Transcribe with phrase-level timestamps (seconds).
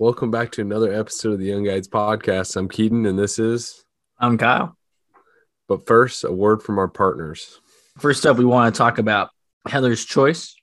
[0.00, 2.56] Welcome back to another episode of the Young Guides podcast.
[2.56, 3.84] I'm Keaton and this is.
[4.18, 4.74] I'm Kyle.
[5.68, 7.60] But first, a word from our partners.
[7.98, 9.28] First up, we want to talk about
[9.68, 10.56] Heather's Choice.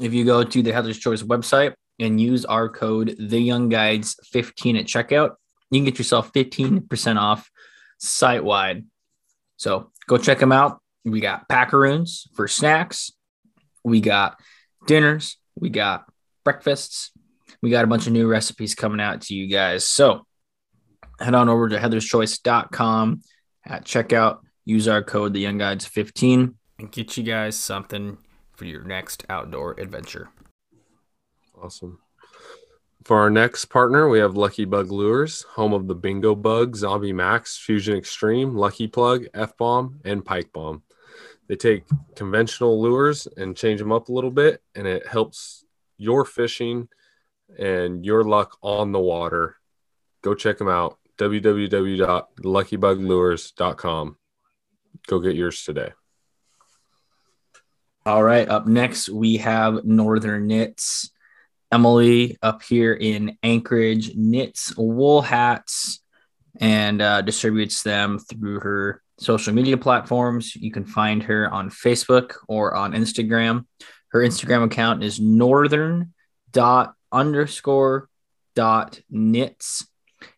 [0.00, 4.16] If you go to the Heather's Choice website and use our code The Young Guides
[4.24, 5.36] 15 at checkout,
[5.70, 7.48] you can get yourself 15% off
[7.98, 8.84] site wide.
[9.56, 10.80] So go check them out.
[11.04, 13.12] We got packaroons for snacks.
[13.84, 14.36] We got
[14.88, 15.36] dinners.
[15.54, 16.06] We got
[16.44, 17.12] breakfasts.
[17.62, 19.86] We got a bunch of new recipes coming out to you guys.
[19.86, 20.26] So
[21.18, 23.22] head on over to heatherschoice.com
[23.66, 24.38] at checkout.
[24.64, 28.18] Use our code the Young Guides 15 and get you guys something
[28.54, 30.30] for your next outdoor adventure.
[31.60, 31.98] Awesome.
[33.04, 37.12] For our next partner, we have Lucky Bug Lures, home of the Bingo Bug, Zombie
[37.12, 40.82] Max, Fusion Extreme, Lucky Plug, F Bomb, and Pike Bomb.
[41.48, 45.64] They take conventional lures and change them up a little bit, and it helps
[45.96, 46.88] your fishing
[47.58, 49.56] and your luck on the water.
[50.22, 54.16] Go check them out www.luckybuglures.com.
[55.06, 55.92] Go get yours today.
[58.06, 58.48] All right.
[58.48, 61.10] Up next, we have Northern Knits.
[61.70, 66.00] Emily up here in Anchorage knits wool hats
[66.58, 70.56] and uh, distributes them through her social media platforms.
[70.56, 73.66] You can find her on Facebook or on Instagram.
[74.12, 76.14] Her Instagram account is northern
[76.50, 78.08] dot underscore
[78.54, 79.86] dot knits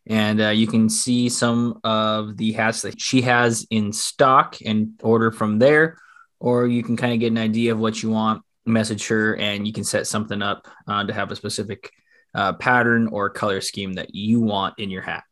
[0.07, 4.99] and uh, you can see some of the hats that she has in stock and
[5.03, 5.97] order from there
[6.39, 9.67] or you can kind of get an idea of what you want message her and
[9.67, 11.91] you can set something up uh, to have a specific
[12.35, 15.25] uh, pattern or color scheme that you want in your hat.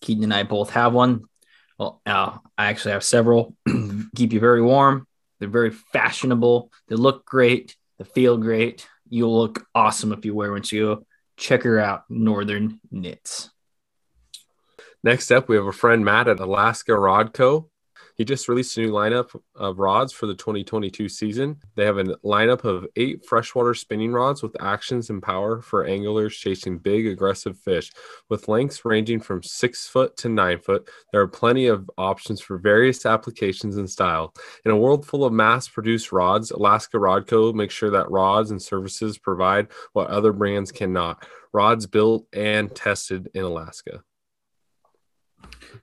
[0.00, 1.24] Keaton and i both have one.
[1.78, 3.56] Well uh, i actually have several.
[4.16, 5.06] Keep you very warm.
[5.38, 6.70] They're very fashionable.
[6.88, 7.76] They look great.
[7.98, 11.04] They feel great you'll look awesome if you wear one so
[11.36, 13.50] check her out northern knits
[15.02, 17.70] Next up, we have a friend Matt at Alaska Rod Co.
[18.20, 21.56] He just released a new lineup of rods for the 2022 season.
[21.74, 26.36] They have a lineup of eight freshwater spinning rods with actions and power for anglers
[26.36, 27.90] chasing big, aggressive fish.
[28.28, 32.58] With lengths ranging from six foot to nine foot, there are plenty of options for
[32.58, 34.34] various applications and style.
[34.66, 37.54] In a world full of mass produced rods, Alaska Rod Co.
[37.54, 43.30] makes sure that rods and services provide what other brands cannot rods built and tested
[43.32, 44.02] in Alaska.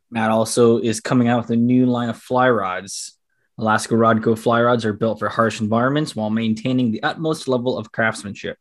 [0.10, 3.18] Matt also is coming out with a new line of fly rods.
[3.58, 7.78] Alaska Rod Co fly rods are built for harsh environments while maintaining the utmost level
[7.78, 8.58] of craftsmanship.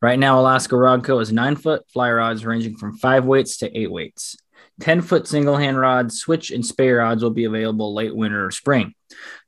[0.00, 3.78] Right now, Alaska Rod Co has nine foot fly rods ranging from five weights to
[3.78, 4.36] eight weights.
[4.80, 8.50] 10 foot single hand rods, switch, and spey rods will be available late winter or
[8.50, 8.94] spring.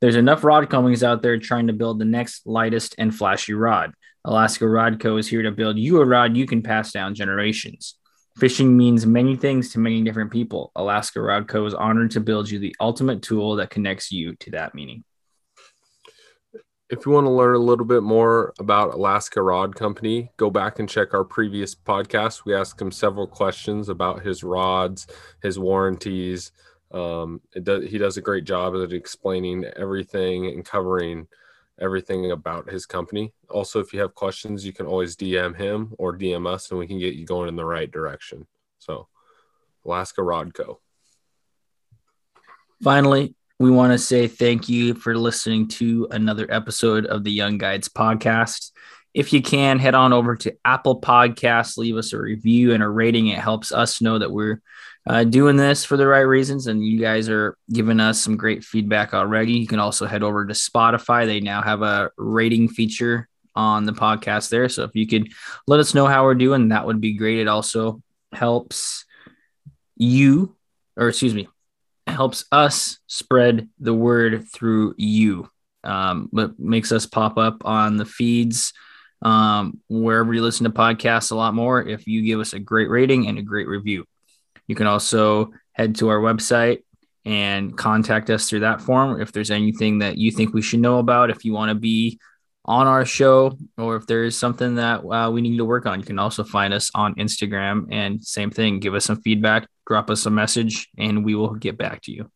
[0.00, 3.92] There's enough rod companies out there trying to build the next lightest and flashy rod.
[4.24, 7.94] Alaska Rod Co is here to build you a rod you can pass down generations.
[8.36, 10.72] Fishing means many things to many different people.
[10.76, 11.66] Alaska Rod Co.
[11.66, 15.04] is honored to build you the ultimate tool that connects you to that meaning.
[16.88, 20.80] If you want to learn a little bit more about Alaska Rod Company, go back
[20.80, 22.44] and check our previous podcast.
[22.44, 25.06] We asked him several questions about his rods,
[25.42, 26.50] his warranties.
[26.90, 31.28] Um, does, he does a great job at explaining everything and covering
[31.80, 33.32] everything about his company.
[33.48, 36.86] Also, if you have questions, you can always DM him or DM us and we
[36.86, 38.46] can get you going in the right direction.
[38.78, 39.08] So,
[39.84, 40.78] Alaska Rodco.
[42.82, 47.58] Finally, we want to say thank you for listening to another episode of the Young
[47.58, 48.70] Guides podcast.
[49.12, 52.88] If you can, head on over to Apple Podcasts, leave us a review and a
[52.88, 53.26] rating.
[53.26, 54.60] It helps us know that we're
[55.06, 58.62] uh, doing this for the right reasons, and you guys are giving us some great
[58.62, 59.54] feedback already.
[59.54, 61.26] You can also head over to Spotify.
[61.26, 64.68] They now have a rating feature on the podcast there.
[64.68, 65.28] So if you could
[65.66, 67.40] let us know how we're doing, that would be great.
[67.40, 69.04] It also helps
[69.96, 70.54] you,
[70.96, 71.48] or excuse me,
[72.06, 75.48] helps us spread the word through you.
[75.82, 78.74] Um, but makes us pop up on the feeds
[79.22, 82.88] um, wherever you listen to podcasts a lot more if you give us a great
[82.88, 84.04] rating and a great review.
[84.66, 86.82] You can also head to our website
[87.24, 90.98] and contact us through that form if there's anything that you think we should know
[90.98, 91.30] about.
[91.30, 92.18] If you want to be
[92.64, 95.98] on our show, or if there is something that uh, we need to work on,
[95.98, 97.86] you can also find us on Instagram.
[97.90, 101.76] And same thing, give us some feedback, drop us a message, and we will get
[101.76, 102.30] back to you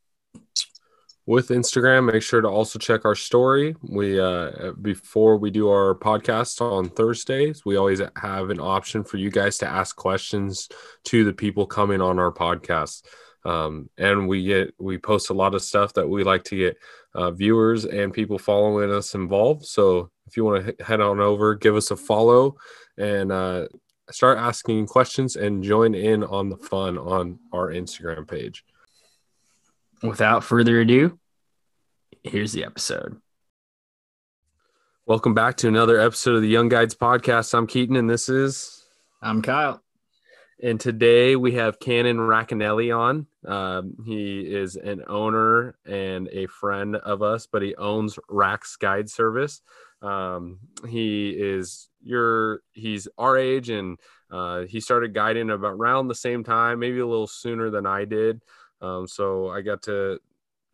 [1.27, 3.75] with Instagram, make sure to also check our story.
[3.83, 9.17] We uh, before we do our podcast on Thursdays, we always have an option for
[9.17, 10.69] you guys to ask questions
[11.05, 13.05] to the people coming on our podcast.
[13.47, 16.77] Um, and we get we post a lot of stuff that we like to get
[17.15, 19.65] uh, viewers and people following us involved.
[19.65, 22.57] So if you want to head on over, give us a follow
[22.99, 23.69] and uh,
[24.11, 28.65] start asking questions and join in on the fun on our Instagram page.
[30.05, 31.19] Without further ado,
[32.23, 33.23] here's the episode.
[35.07, 37.55] Welcome back to another episode of the Young Guides podcast.
[37.55, 38.85] I'm Keaton, and this is
[39.23, 39.83] I'm Kyle.
[40.63, 43.27] And today we have Canon Racanelli on.
[43.51, 49.09] Um, he is an owner and a friend of us, but he owns Rax Guide
[49.09, 49.63] Service.
[50.03, 53.99] Um, he is your he's our age and
[54.31, 58.05] uh, he started guiding about around the same time, maybe a little sooner than I
[58.05, 58.43] did.
[58.85, 60.19] Um, so I got to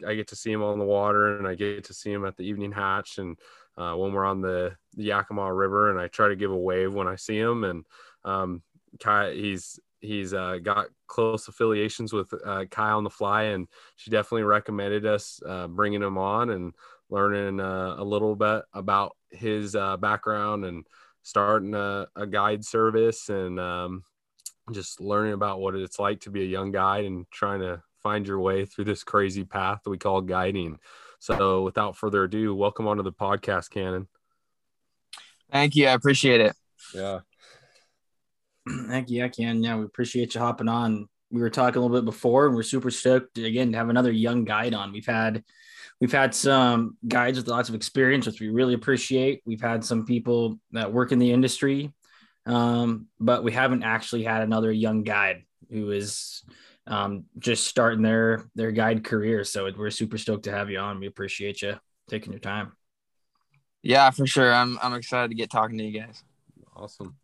[0.07, 2.37] I get to see him on the water and I get to see him at
[2.37, 3.37] the evening hatch and
[3.77, 7.07] uh, when we're on the, Yakima River and I try to give a wave when
[7.07, 7.85] I see him and
[8.25, 8.63] um,
[8.99, 14.11] Kai, he's he's uh, got close affiliations with uh, Kyle on the fly, and she
[14.11, 16.75] definitely recommended us uh, bringing him on and
[17.09, 20.87] learning uh, a little bit about his uh, background and
[21.23, 24.03] starting a, a guide service and um,
[24.73, 28.27] just learning about what it's like to be a young guide and trying to find
[28.27, 30.79] your way through this crazy path that we call guiding.
[31.19, 34.09] So, without further ado, welcome onto the podcast, Canon.
[35.53, 35.87] Thank you.
[35.89, 36.55] I appreciate it.
[36.95, 37.21] Yeah.
[38.89, 39.19] Thank you.
[39.19, 39.63] yeah, Ken.
[39.63, 41.09] Yeah, we appreciate you hopping on.
[41.31, 44.11] We were talking a little bit before, and we're super stoked again to have another
[44.11, 44.93] young guide on.
[44.93, 45.45] We've had
[46.01, 49.43] we've had some guides with lots of experience, which we really appreciate.
[49.45, 51.93] We've had some people that work in the industry,
[52.47, 56.43] um, but we haven't actually had another young guide who is
[56.91, 59.45] um, just starting their their guide career.
[59.45, 60.99] So we're super stoked to have you on.
[60.99, 61.79] We appreciate you
[62.09, 62.73] taking your time.
[63.83, 64.53] Yeah, for sure.
[64.53, 66.23] I'm I'm excited to get talking to you guys.
[66.77, 67.17] Awesome.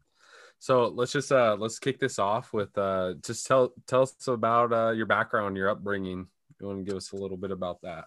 [0.59, 4.73] So let's just uh let's kick this off with uh just tell tell us about
[4.73, 6.29] uh your background, your upbringing.
[6.61, 8.07] You want to give us a little bit about that?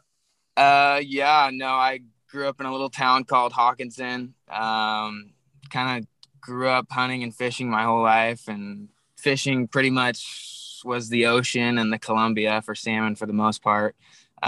[0.57, 4.31] Uh yeah, no, I grew up in a little town called Hockinson.
[4.50, 5.33] Um
[5.69, 6.07] kind of
[6.39, 8.88] grew up hunting and fishing my whole life and
[9.19, 13.95] fishing pretty much was the ocean and the Columbia for salmon for the most part.
[14.42, 14.45] Uh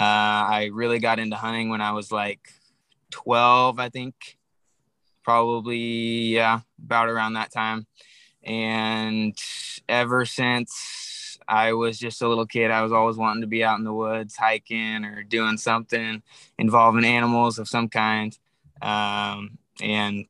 [0.58, 2.50] I really got into hunting when I was like
[3.12, 4.38] 12, I think.
[5.24, 5.78] Probably
[6.36, 7.86] yeah about around that time.
[8.44, 9.38] And
[9.88, 13.78] ever since i was just a little kid i was always wanting to be out
[13.80, 16.22] in the woods hiking or doing something
[16.58, 18.38] involving animals of some kind.
[18.82, 20.26] Um, and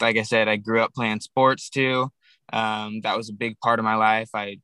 [0.00, 2.10] like i said i grew up playing sports too
[2.52, 4.58] um, that was a big part of my life i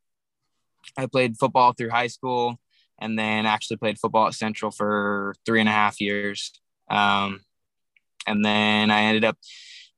[0.97, 2.59] i played football through high school
[3.01, 6.61] and then actually played football at central for three and a half years
[6.91, 7.41] um,
[8.27, 9.39] and then I ended up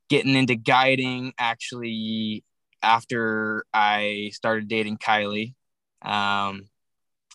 [0.09, 2.45] getting into guiding actually
[2.83, 5.55] after I started dating Kylie.
[6.03, 6.69] Um,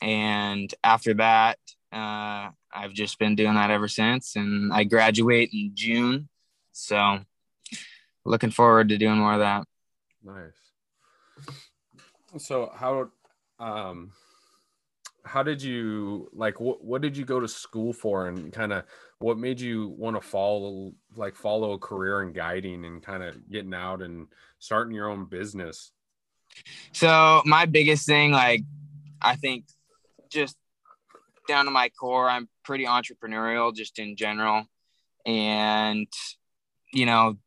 [0.02, 1.58] and after that,
[1.92, 4.36] uh, I've just been doing that ever since.
[4.36, 6.30] And I graduate in June.
[6.74, 7.20] So
[8.26, 9.66] looking forward to doing more of that.
[10.28, 10.60] Nice.
[12.38, 13.10] So how
[13.60, 14.12] um
[15.24, 18.84] how did you like what what did you go to school for and kind of
[19.20, 23.50] what made you want to follow like follow a career in guiding and kind of
[23.50, 24.28] getting out and
[24.60, 25.92] starting your own business
[26.94, 28.62] so my biggest thing like
[29.22, 29.66] i think
[30.30, 30.56] just
[31.48, 34.66] down to my core i'm pretty entrepreneurial just in general
[35.26, 36.08] and
[36.94, 37.38] you know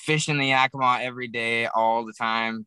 [0.00, 2.66] fishing the yakima every day all the time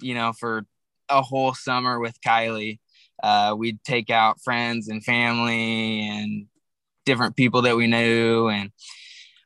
[0.00, 0.64] you know for
[1.08, 2.78] a whole summer with kylie
[3.22, 6.46] uh, we'd take out friends and family and
[7.04, 8.48] different people that we knew.
[8.48, 8.70] And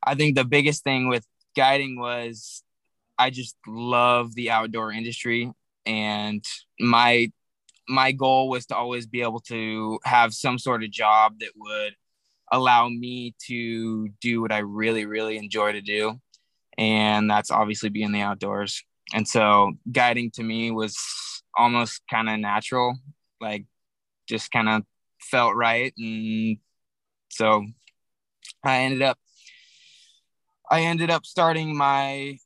[0.02, 1.24] I think the biggest thing with
[1.56, 2.62] guiding was
[3.18, 5.50] I just love the outdoor industry.
[5.86, 6.44] And
[6.80, 7.30] my
[7.88, 11.94] my goal was to always be able to have some sort of job that would
[12.50, 16.20] allow me to do what I really, really enjoy to do.
[16.78, 18.82] And that's obviously being the outdoors.
[19.14, 20.96] And so guiding to me was
[21.56, 22.96] almost kind of natural
[23.40, 23.66] like
[24.28, 24.82] just kind of
[25.20, 26.56] felt right and
[27.30, 27.64] so
[28.64, 29.18] i ended up
[30.70, 32.36] i ended up starting my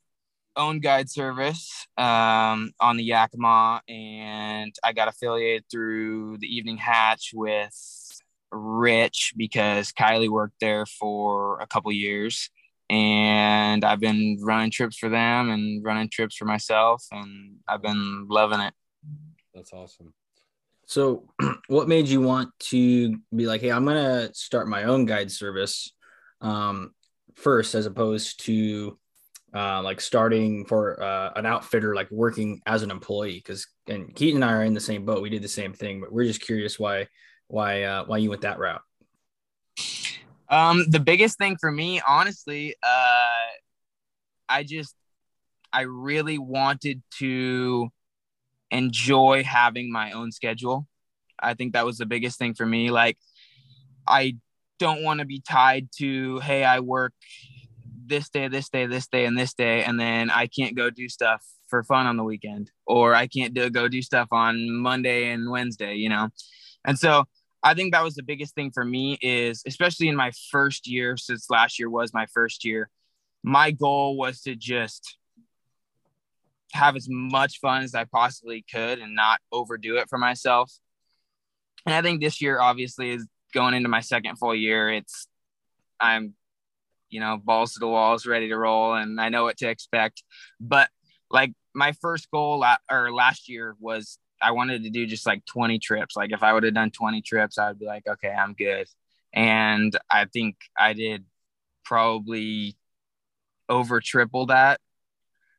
[0.55, 7.31] own guide service um, on the yakima and i got affiliated through the evening hatch
[7.33, 8.19] with
[8.51, 12.49] rich because kylie worked there for a couple years
[12.89, 18.27] and i've been running trips for them and running trips for myself and i've been
[18.29, 18.73] loving it
[19.53, 20.13] that's awesome
[20.87, 21.25] so,
[21.67, 25.91] what made you want to be like, hey, I'm gonna start my own guide service
[26.41, 26.93] um,
[27.35, 28.97] first, as opposed to
[29.53, 33.35] uh, like starting for uh, an outfitter, like working as an employee?
[33.35, 35.21] Because and Keaton and I are in the same boat.
[35.21, 37.07] We did the same thing, but we're just curious why
[37.49, 38.81] why uh, why you went that route.
[40.49, 43.27] Um, the biggest thing for me, honestly, uh,
[44.49, 44.95] I just
[45.73, 47.89] I really wanted to
[48.71, 50.87] enjoy having my own schedule.
[51.39, 52.89] I think that was the biggest thing for me.
[52.89, 53.17] Like,
[54.07, 54.37] I
[54.79, 57.13] don't want to be tied to, hey, I work
[58.05, 61.09] this day, this day, this day, and this day, and then I can't go do
[61.09, 65.31] stuff for fun on the weekend, or I can't do, go do stuff on Monday
[65.31, 66.29] and Wednesday, you know?
[66.85, 67.25] And so
[67.67, 71.17] I think that was the biggest thing for me is especially in my first year,
[71.17, 72.89] since last year was my first year,
[73.43, 75.17] my goal was to just
[76.71, 80.71] have as much fun as I possibly could and not overdo it for myself.
[81.85, 84.89] And I think this year obviously is going into my second full year.
[84.89, 85.27] It's
[85.99, 86.35] I'm
[87.09, 90.23] you know, balls to the walls, ready to roll, and I know what to expect.
[90.59, 90.89] But
[91.29, 95.79] like my first goal or last year was I wanted to do just like 20
[95.79, 96.15] trips.
[96.15, 98.87] Like if I would have done 20 trips, I'd be like, okay, I'm good.
[99.33, 101.25] And I think I did
[101.83, 102.75] probably
[103.69, 104.79] over triple that.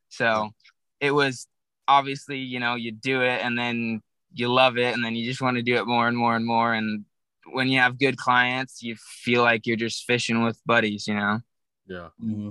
[0.09, 0.51] So
[0.99, 1.47] it was
[1.87, 4.01] obviously, you know, you do it and then
[4.33, 6.45] you love it and then you just want to do it more and more and
[6.45, 6.73] more.
[6.73, 7.05] And
[7.51, 11.39] when you have good clients, you feel like you're just fishing with buddies, you know?
[11.87, 12.09] Yeah.
[12.23, 12.49] Mm-hmm.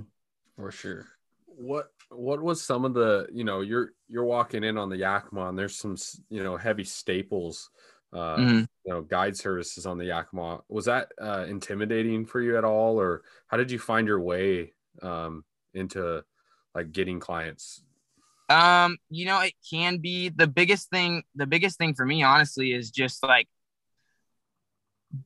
[0.55, 1.05] For sure.
[1.45, 5.49] What what was some of the you know you're you're walking in on the Yakima
[5.49, 5.95] and there's some
[6.29, 7.69] you know heavy staples
[8.13, 8.57] uh mm-hmm.
[8.57, 10.61] you know guide services on the Yakima.
[10.67, 14.73] Was that uh intimidating for you at all or how did you find your way
[15.01, 16.23] um into
[16.73, 17.83] like getting clients?
[18.49, 22.73] Um you know it can be the biggest thing the biggest thing for me honestly
[22.73, 23.47] is just like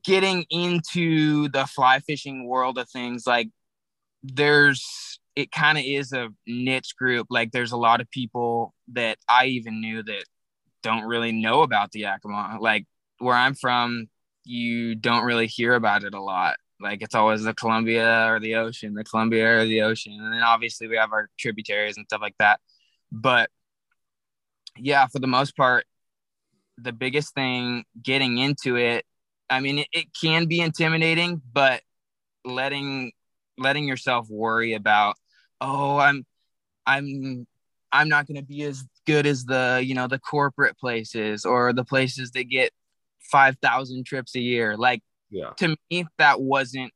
[0.03, 3.25] getting into the fly fishing world of things.
[3.27, 3.49] Like
[4.23, 7.27] there's it kind of is a niche group.
[7.29, 10.25] Like there's a lot of people that i even knew that
[10.83, 12.57] don't really know about the yakima.
[12.59, 12.85] Like
[13.19, 14.07] where i'm from
[14.45, 16.57] you don't really hear about it a lot.
[16.79, 20.13] Like it's always the columbia or the ocean the columbia or the ocean.
[20.19, 22.59] And then obviously we have our tributaries and stuff like that.
[23.11, 23.49] But
[24.77, 25.85] yeah for the most part
[26.79, 29.05] the biggest thing getting into it
[29.53, 31.81] I mean, it, it can be intimidating, but
[32.43, 33.11] letting
[33.57, 35.15] letting yourself worry about,
[35.63, 36.25] oh, I'm
[36.86, 37.48] I'm
[37.91, 41.74] I'm not going to be as good as the you know the corporate places or
[41.74, 42.72] the places that get
[43.32, 44.75] five thousand trips a year.
[44.77, 45.01] Like
[45.32, 45.51] yeah.
[45.58, 46.91] to me, that wasn't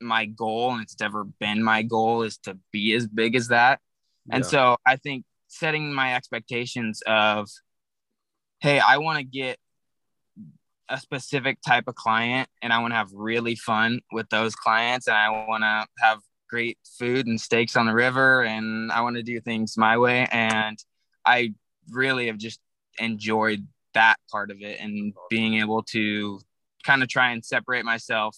[0.00, 3.80] my goal, and it's never been my goal is to be as big as that.
[4.26, 4.36] Yeah.
[4.36, 7.48] And so I think setting my expectations of,
[8.60, 9.58] hey, I want to get
[10.88, 15.08] a specific type of client and I want to have really fun with those clients
[15.08, 19.16] and I want to have great food and steaks on the river and I want
[19.16, 20.78] to do things my way and
[21.24, 21.54] I
[21.90, 22.60] really have just
[22.98, 26.40] enjoyed that part of it and being able to
[26.84, 28.36] kind of try and separate myself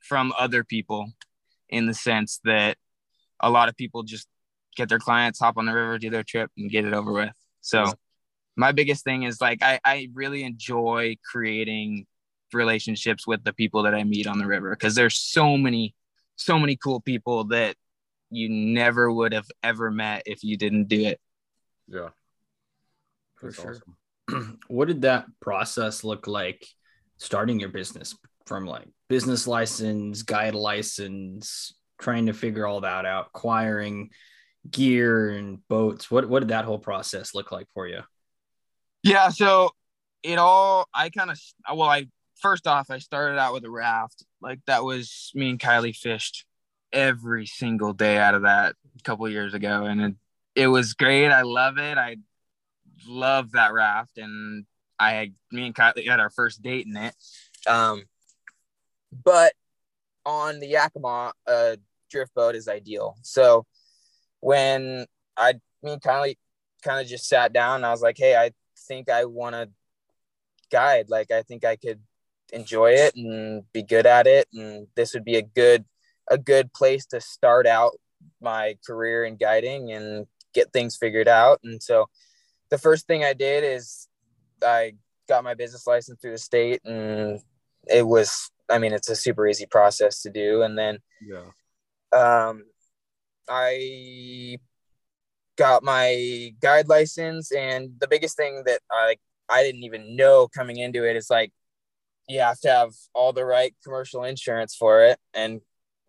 [0.00, 1.12] from other people
[1.68, 2.76] in the sense that
[3.40, 4.26] a lot of people just
[4.76, 7.34] get their clients hop on the river do their trip and get it over with.
[7.60, 7.92] So
[8.56, 12.06] my biggest thing is like I, I really enjoy creating
[12.52, 15.94] relationships with the people that I meet on the river because there's so many
[16.38, 17.76] so many cool people that
[18.30, 21.20] you never would have ever met if you didn't do it.
[21.88, 22.08] Yeah.
[23.36, 23.76] For sure.
[24.28, 24.58] Awesome.
[24.68, 26.66] what did that process look like
[27.16, 28.16] starting your business
[28.46, 34.10] from like business license, guide license, trying to figure all that out, acquiring
[34.70, 36.10] gear and boats?
[36.10, 38.00] What what did that whole process look like for you?
[39.02, 39.70] Yeah, so
[40.22, 41.40] it all I kind of
[41.74, 42.08] well, I
[42.40, 44.24] first off I started out with a raft.
[44.40, 46.44] Like that was me and Kylie fished
[46.92, 50.14] every single day out of that a couple years ago, and it,
[50.54, 51.28] it was great.
[51.28, 51.98] I love it.
[51.98, 52.16] I
[53.06, 54.64] love that raft, and
[54.98, 57.14] I had me and Kylie had our first date in it.
[57.66, 58.04] Um,
[59.24, 59.52] but
[60.24, 61.78] on the Yakima, a
[62.10, 63.16] drift boat is ideal.
[63.22, 63.66] So
[64.40, 66.36] when I me and Kylie
[66.82, 68.52] kind of just sat down, I was like, "Hey, I
[68.86, 69.68] think I want to
[70.70, 71.06] guide.
[71.08, 72.00] Like I think I could
[72.52, 75.84] enjoy it and be good at it, and this would be a good
[76.30, 77.92] a good place to start out
[78.40, 81.60] my career in guiding and get things figured out.
[81.64, 82.08] And so,
[82.70, 84.08] the first thing I did is
[84.62, 84.94] I
[85.28, 87.40] got my business license through the state, and
[87.88, 90.62] it was I mean it's a super easy process to do.
[90.62, 91.50] And then yeah,
[92.12, 92.64] um,
[93.48, 94.58] I
[95.56, 99.16] got my guide license and the biggest thing that I
[99.48, 101.52] I didn't even know coming into it is like
[102.28, 105.60] you have to have all the right commercial insurance for it and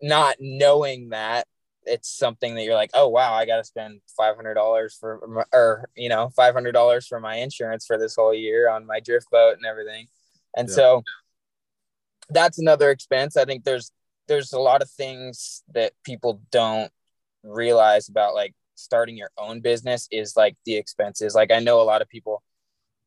[0.02, 1.46] not knowing that
[1.84, 6.08] it's something that you're like oh wow I got to spend $500 for or you
[6.08, 10.06] know $500 for my insurance for this whole year on my drift boat and everything
[10.56, 10.74] and yeah.
[10.74, 11.02] so
[12.28, 13.92] that's another expense I think there's
[14.28, 16.92] there's a lot of things that people don't
[17.42, 21.34] realize about like starting your own business is like the expenses.
[21.34, 22.42] Like I know a lot of people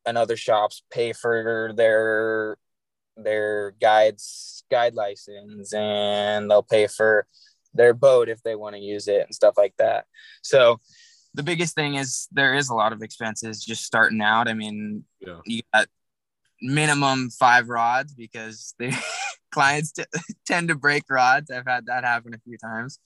[0.05, 2.58] and other shops pay for their
[3.17, 7.27] their guides guide license and they'll pay for
[7.74, 10.05] their boat if they want to use it and stuff like that.
[10.41, 10.79] So
[11.34, 14.48] the biggest thing is there is a lot of expenses just starting out.
[14.48, 15.39] I mean, yeah.
[15.46, 15.88] you got
[16.62, 18.96] minimum five rods because the
[19.51, 20.05] clients t-
[20.48, 21.50] tend to break rods.
[21.50, 23.00] I've had that happen a few times.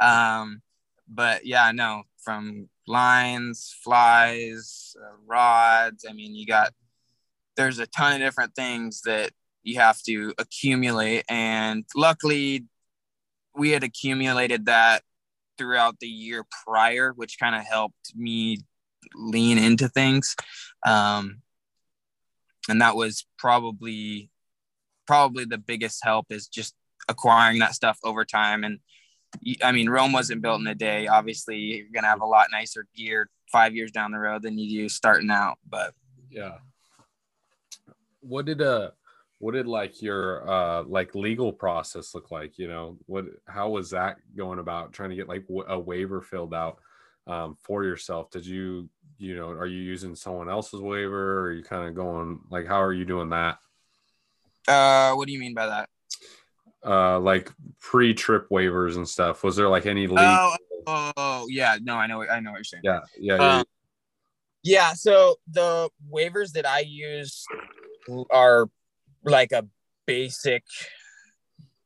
[0.00, 0.62] Um,
[1.08, 6.04] but yeah, no, from lines, flies, uh, rods.
[6.08, 6.72] I mean, you got
[7.56, 12.66] there's a ton of different things that you have to accumulate, and luckily,
[13.54, 15.02] we had accumulated that
[15.58, 18.58] throughout the year prior, which kind of helped me
[19.14, 20.36] lean into things.
[20.86, 21.42] Um,
[22.68, 24.30] and that was probably
[25.06, 26.74] probably the biggest help is just
[27.08, 28.78] acquiring that stuff over time and
[29.62, 31.06] I mean, Rome wasn't built in a day.
[31.06, 34.82] Obviously, you're gonna have a lot nicer gear five years down the road than you
[34.82, 35.58] do starting out.
[35.68, 35.94] But
[36.30, 36.58] yeah,
[38.20, 38.90] what did uh,
[39.40, 42.58] what did like your uh like legal process look like?
[42.58, 46.54] You know, what how was that going about trying to get like a waiver filled
[46.54, 46.78] out
[47.26, 48.30] um, for yourself?
[48.30, 51.38] Did you you know are you using someone else's waiver?
[51.38, 53.58] Or are you kind of going like how are you doing that?
[54.68, 55.88] Uh, what do you mean by that?
[56.84, 60.56] uh like pre-trip waivers and stuff was there like any leak oh,
[60.86, 63.58] oh, oh, yeah no i know i know what you're saying yeah yeah, yeah.
[63.58, 63.64] Um,
[64.62, 67.44] yeah so the waivers that i use
[68.30, 68.66] are
[69.24, 69.66] like a
[70.06, 70.64] basic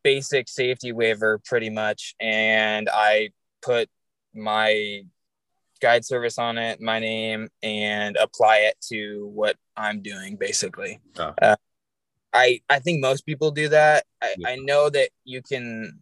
[0.02, 3.30] basic safety waiver pretty much and i
[3.62, 3.88] put
[4.34, 5.02] my
[5.80, 11.34] guide service on it my name and apply it to what i'm doing basically oh.
[11.40, 11.56] uh,
[12.34, 14.04] I I think most people do that.
[14.20, 14.48] I, yeah.
[14.48, 16.00] I know that you can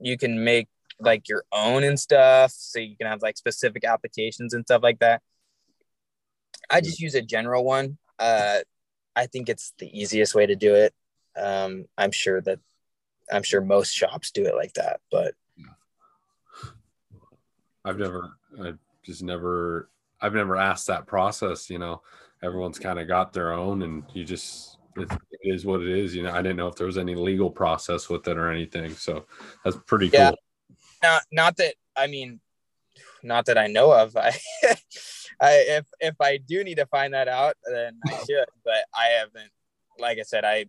[0.00, 0.68] you can make
[1.00, 4.98] like your own and stuff, so you can have like specific applications and stuff like
[4.98, 5.22] that.
[6.68, 7.96] I just use a general one.
[8.18, 8.58] Uh,
[9.16, 10.94] I think it's the easiest way to do it.
[11.36, 12.60] Um, I'm sure that
[13.30, 15.34] I'm sure most shops do it like that, but
[17.84, 18.72] I've never, I
[19.04, 19.88] just never,
[20.20, 21.70] I've never asked that process.
[21.70, 22.02] You know,
[22.42, 25.10] everyone's kind of got their own, and you just it
[25.42, 26.14] is what it is.
[26.14, 28.94] You know, I didn't know if there was any legal process with it or anything.
[28.94, 29.26] So
[29.64, 30.30] that's pretty yeah.
[30.30, 30.38] cool.
[31.02, 32.40] Not, not that I mean,
[33.22, 34.16] not that I know of.
[34.16, 34.36] I,
[35.40, 38.46] I if if I do need to find that out, then I should.
[38.64, 39.50] But I haven't.
[39.98, 40.66] Like I said, I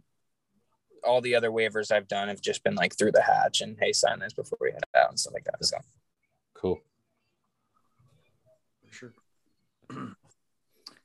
[1.03, 3.93] all the other waivers I've done have just been like through the hatch and hey,
[3.93, 5.63] sign this before we head out and stuff like that.
[5.65, 5.77] So
[6.53, 6.82] cool.
[8.89, 9.13] Sure.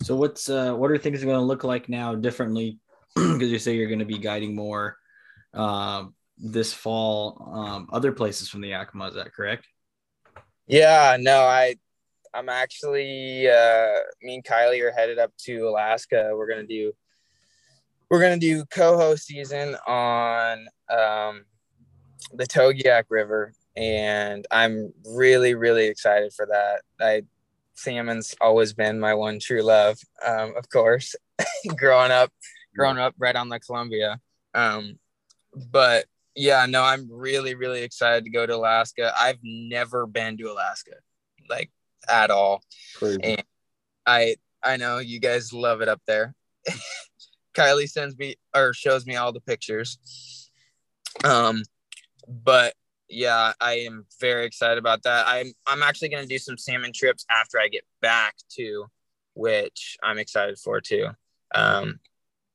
[0.03, 2.79] So what's uh what are things going to look like now differently
[3.15, 4.99] because you say you're going to be guiding more
[5.55, 6.05] uh,
[6.37, 9.09] this fall, um, other places from the Yakima.
[9.09, 9.67] Is that correct?
[10.67, 11.77] Yeah, no, I,
[12.35, 16.33] I'm actually, uh, me and Kylie are headed up to Alaska.
[16.35, 16.93] We're gonna do,
[18.11, 21.45] we're gonna do coho season on um,
[22.33, 26.83] the Togiak River, and I'm really, really excited for that.
[27.01, 27.23] I
[27.75, 31.15] salmon's always been my one true love, um, of course,
[31.77, 32.33] growing up
[32.75, 34.21] growing up right on the Columbia.
[34.53, 34.99] Um,
[35.71, 39.13] but yeah, no, I'm really, really excited to go to Alaska.
[39.17, 40.95] I've never been to Alaska,
[41.49, 41.71] like
[42.09, 42.63] at all.
[42.97, 43.21] Crazy.
[43.23, 43.45] And
[44.07, 46.35] I I know you guys love it up there.
[47.55, 50.51] Kylie sends me or shows me all the pictures.
[51.23, 51.63] Um,
[52.27, 52.75] but
[53.09, 55.27] yeah, I am very excited about that.
[55.27, 58.87] I'm I'm actually gonna do some salmon trips after I get back too,
[59.35, 61.09] which I'm excited for too.
[61.55, 62.01] Um,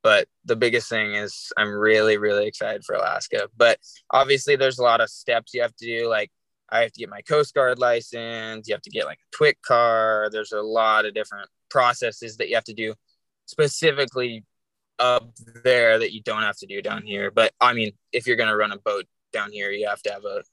[0.02, 3.50] but the biggest thing is I'm really, really excited for Alaska.
[3.58, 3.80] But
[4.12, 6.08] obviously, there's a lot of steps you have to do.
[6.08, 6.32] Like,
[6.72, 8.68] I have to get my Coast Guard license.
[8.68, 10.30] You have to get like a TWIC car.
[10.32, 12.94] There's a lot of different processes that you have to do
[13.46, 14.46] specifically
[15.00, 15.32] up
[15.64, 17.32] there that you don't have to do down here.
[17.32, 20.12] But I mean, if you're going to run a boat down here, you have to
[20.12, 20.44] have a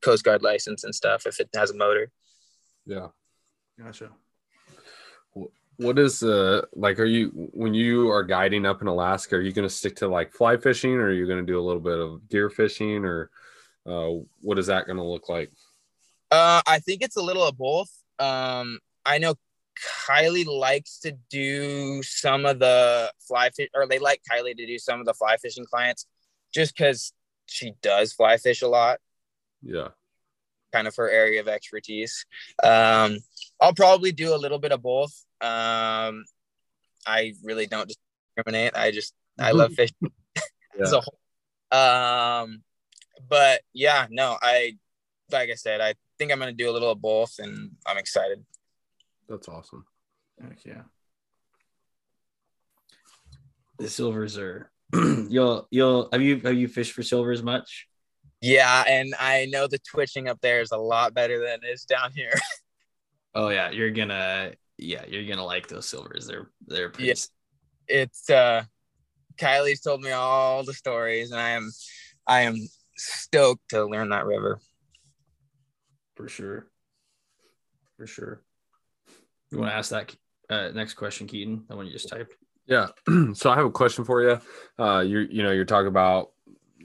[0.00, 2.10] Coast Guard license and stuff if it has a motor.
[2.86, 3.08] Yeah.
[3.80, 4.10] Gotcha
[5.78, 9.52] what is uh like are you when you are guiding up in alaska are you
[9.52, 11.80] going to stick to like fly fishing or are you going to do a little
[11.80, 13.30] bit of gear fishing or
[13.86, 14.10] uh
[14.40, 15.50] what is that going to look like
[16.30, 19.34] uh i think it's a little of both um i know
[20.06, 24.78] kylie likes to do some of the fly fish or they like kylie to do
[24.78, 26.06] some of the fly fishing clients
[26.52, 27.12] just because
[27.46, 28.98] she does fly fish a lot
[29.62, 29.88] yeah
[30.72, 32.26] kind of her area of expertise.
[32.62, 33.18] Um,
[33.60, 35.12] I'll probably do a little bit of both.
[35.40, 36.24] Um,
[37.06, 37.90] I really don't
[38.36, 38.76] discriminate.
[38.76, 39.96] I just I love fishing
[40.78, 40.86] yeah.
[40.92, 41.18] a whole.
[41.70, 42.62] Um,
[43.28, 44.76] but yeah, no, I
[45.30, 47.98] like I said, I think I'm going to do a little of both, and I'm
[47.98, 48.44] excited.
[49.28, 49.84] That's awesome.
[50.42, 50.82] Heck yeah.
[53.78, 57.86] The silvers are you'll you'll have you have you fished for silvers much?
[58.40, 61.84] Yeah, and I know the twitching up there is a lot better than it is
[61.84, 62.32] down here.
[63.34, 66.26] Oh yeah, you're gonna yeah, you're gonna like those silvers.
[66.26, 67.28] They're they're pretty Yes.
[67.86, 68.64] it's uh
[69.36, 71.70] Kylie's told me all the stories and I am
[72.26, 72.56] I am
[72.98, 74.60] stoked to learn that river.
[76.16, 76.66] for sure.
[77.96, 78.42] For sure.
[79.50, 80.14] You want to ask that
[80.50, 81.64] uh, next question, Keaton?
[81.68, 82.34] The one you just typed.
[82.66, 82.88] Yeah.
[83.34, 84.40] so I have a question for you.
[84.78, 86.32] Uh, you're, you know, you're talking about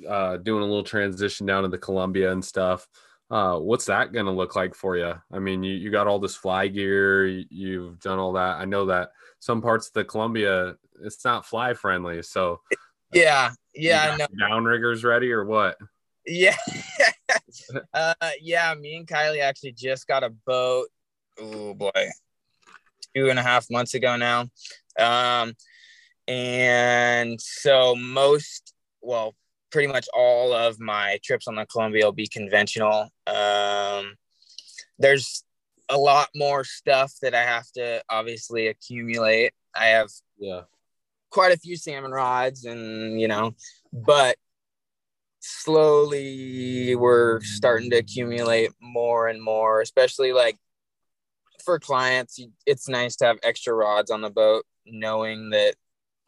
[0.08, 2.88] uh, doing a little transition down to the Columbia and stuff.
[3.30, 5.14] Uh, what's that going to look like for you?
[5.32, 8.58] I mean, you, you got all this fly gear, you, you've done all that.
[8.58, 12.22] I know that some parts of the Columbia, it's not fly friendly.
[12.22, 12.62] So
[13.14, 15.78] Yeah, you yeah, got no, downriggers ready or what?
[16.26, 16.56] Yeah.
[17.94, 20.88] uh yeah, me and Kylie actually just got a boat.
[21.40, 21.92] Oh boy.
[23.16, 24.48] Two and a half months ago now.
[25.00, 25.54] Um
[26.28, 29.36] and so most well
[29.72, 33.10] pretty much all of my trips on the Columbia will be conventional.
[33.28, 34.16] Um
[35.00, 35.44] there's
[35.90, 39.52] a lot more stuff that I have to obviously accumulate.
[39.76, 40.62] I have Yeah.
[41.30, 43.56] quite a few salmon rods and you know
[43.92, 44.38] but
[45.44, 50.58] slowly we're starting to accumulate more and more especially like
[51.64, 55.76] for clients it's nice to have extra rods on the boat knowing that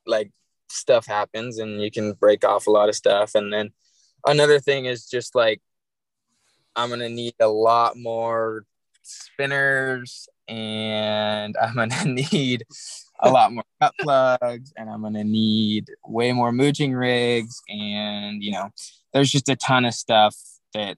[0.05, 0.31] like
[0.69, 3.35] stuff happens and you can break off a lot of stuff.
[3.35, 3.71] And then
[4.25, 5.61] another thing is just like
[6.75, 8.65] i'm gonna need a lot more
[9.03, 12.65] spinners and i'm gonna need
[13.19, 18.51] a lot more cut plugs and I'm gonna need way more mooching rigs and you
[18.51, 18.69] know
[19.13, 20.35] there's just a ton of stuff
[20.73, 20.97] that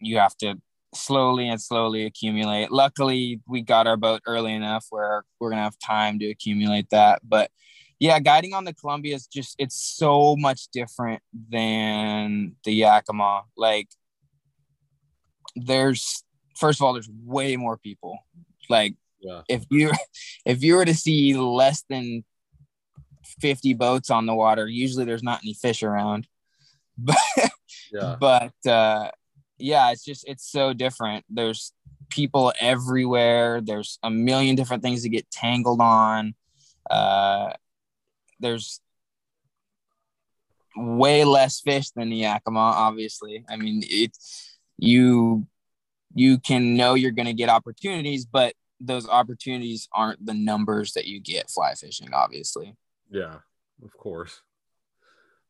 [0.00, 0.56] you have to
[0.94, 2.72] slowly and slowly accumulate.
[2.72, 7.20] Luckily we got our boat early enough where we're gonna have time to accumulate that.
[7.28, 7.50] But
[7.98, 13.42] yeah, guiding on the Columbia is just it's so much different than the Yakima.
[13.56, 13.88] Like
[15.54, 16.24] there's
[16.56, 18.18] first of all, there's way more people.
[18.68, 19.42] Like Yeah.
[19.48, 19.90] if you
[20.46, 22.24] if you were to see less than
[23.40, 26.26] 50 boats on the water usually there's not any fish around.
[26.98, 27.16] But
[27.92, 28.16] Yeah.
[28.20, 29.10] but uh
[29.58, 31.24] yeah it's just it's so different.
[31.28, 31.72] There's
[32.08, 33.60] people everywhere.
[33.60, 36.34] There's a million different things to get tangled on.
[36.90, 37.52] Uh
[38.40, 38.80] there's
[40.76, 43.44] way less fish than the yakima obviously.
[43.48, 45.46] I mean it's you
[46.14, 51.06] you can know you're going to get opportunities but those opportunities aren't the numbers that
[51.06, 52.76] you get fly fishing obviously
[53.10, 53.38] Yeah.
[53.82, 54.42] Of course.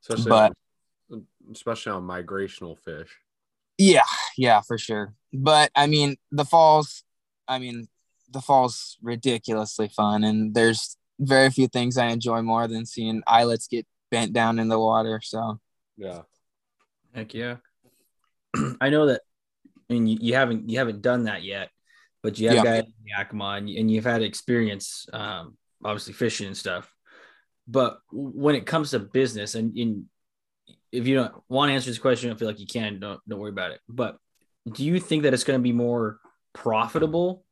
[0.03, 0.53] Especially But-
[1.13, 3.11] on, especially on migrational fish.
[3.79, 4.05] Yeah,
[4.37, 5.15] yeah, for sure.
[5.33, 7.03] But I mean, the falls,
[7.49, 7.89] I mean,
[8.31, 13.67] the falls ridiculously fun, and there's very few things I enjoy more than seeing islets
[13.67, 15.21] get bent down in the water.
[15.25, 15.59] So
[15.97, 16.23] Yeah.
[17.15, 17.57] Heck yeah.
[18.81, 19.23] I know that
[19.89, 21.71] I mean you, you haven't you haven't done that yet,
[22.23, 22.65] but you have Yeah.
[22.65, 26.93] guys in Yakima and, and you've had experience um obviously fishing and stuff.
[27.67, 30.07] But when it comes to business and in
[30.93, 33.39] if you don't want to answer this question, I feel like you can, don't don't
[33.39, 33.81] worry about it.
[33.89, 34.17] But
[34.73, 36.19] do you think that it's going to be more
[36.53, 37.45] profitable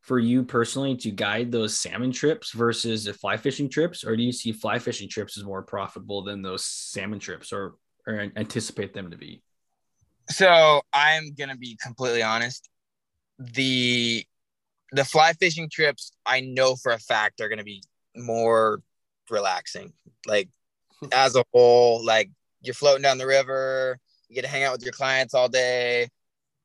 [0.00, 4.22] for you personally to guide those salmon trips versus the fly fishing trips, or do
[4.22, 7.74] you see fly fishing trips as more profitable than those salmon trips, or
[8.06, 9.42] or anticipate them to be?
[10.30, 12.70] so I'm gonna be completely honest.
[13.38, 14.24] The
[14.92, 17.82] the fly fishing trips I know for a fact are gonna be
[18.16, 18.80] more
[19.30, 19.92] relaxing.
[20.26, 20.48] Like
[21.12, 22.30] as a whole, like
[22.62, 26.08] you're floating down the river, you get to hang out with your clients all day.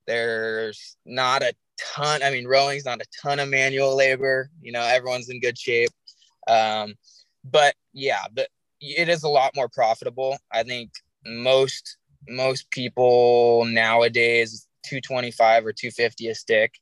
[0.07, 4.81] There's not a ton, I mean, rowing's not a ton of manual labor, you know,
[4.81, 5.89] everyone's in good shape.
[6.47, 6.95] Um,
[7.43, 8.49] but yeah, but
[8.81, 10.37] it is a lot more profitable.
[10.51, 10.91] I think
[11.25, 16.73] most most people nowadays 225 or 250 a stick.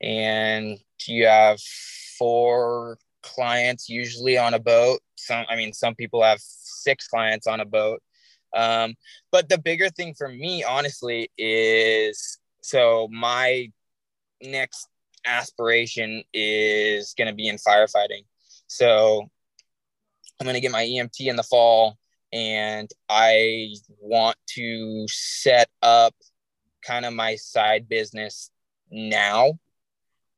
[0.00, 1.60] And you have
[2.18, 5.00] four clients usually on a boat.
[5.16, 8.02] Some i mean some people have six clients on a boat.
[8.54, 8.94] Um,
[9.32, 13.70] but the bigger thing for me honestly is so my
[14.42, 14.88] next
[15.26, 18.24] aspiration is going to be in firefighting.
[18.66, 19.28] So
[20.40, 21.96] i'm going to get my emt in the fall
[22.34, 26.14] and I want to set up
[26.86, 28.50] kind of my side business
[28.90, 29.58] now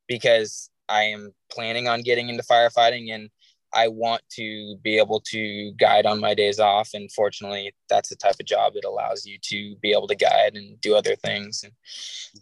[0.07, 3.29] because I am planning on getting into firefighting and
[3.73, 6.91] I want to be able to guide on my days off.
[6.93, 10.55] And fortunately, that's the type of job that allows you to be able to guide
[10.55, 11.63] and do other things.
[11.63, 11.73] And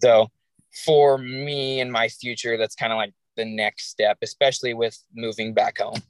[0.01, 0.29] so
[0.85, 5.53] for me and my future, that's kind of like the next step, especially with moving
[5.53, 6.01] back home.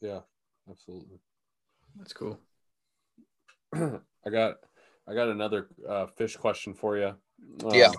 [0.00, 0.20] Yeah,
[0.70, 1.18] absolutely.
[1.96, 2.38] That's cool.
[3.74, 4.56] I got
[5.08, 7.14] I got another uh, fish question for you.
[7.64, 7.92] Um, Yeah.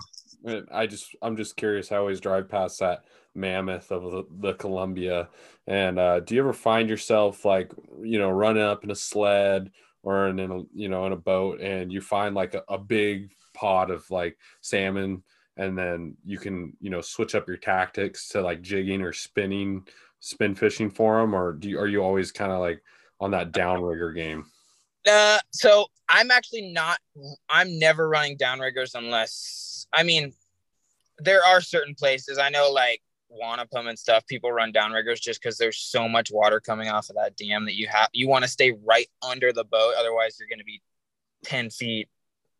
[0.70, 1.90] I just I'm just curious.
[1.90, 5.30] I always drive past that mammoth of the, the Columbia,
[5.66, 9.70] and uh, do you ever find yourself like you know running up in a sled
[10.02, 12.76] or in, in a you know in a boat, and you find like a, a
[12.76, 15.22] big pot of like salmon,
[15.56, 19.86] and then you can you know switch up your tactics to like jigging or spinning,
[20.20, 22.82] spin fishing for them, or do you, are you always kind of like
[23.18, 24.44] on that downrigger game?
[25.08, 26.98] Uh, so I'm actually not.
[27.48, 30.32] I'm never running downriggers unless I mean,
[31.18, 34.26] there are certain places I know, like Wanapum and stuff.
[34.26, 37.74] People run downriggers just because there's so much water coming off of that dam that
[37.74, 38.08] you have.
[38.12, 40.82] You want to stay right under the boat, otherwise you're going to be
[41.44, 42.08] ten feet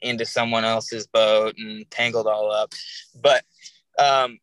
[0.01, 2.73] into someone else's boat and tangled all up.
[3.21, 3.45] But
[3.99, 4.39] um,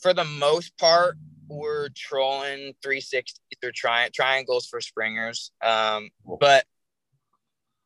[0.00, 1.16] for the most part,
[1.48, 5.50] we're trolling 360s or tri- triangles for springers.
[5.62, 6.64] Um, but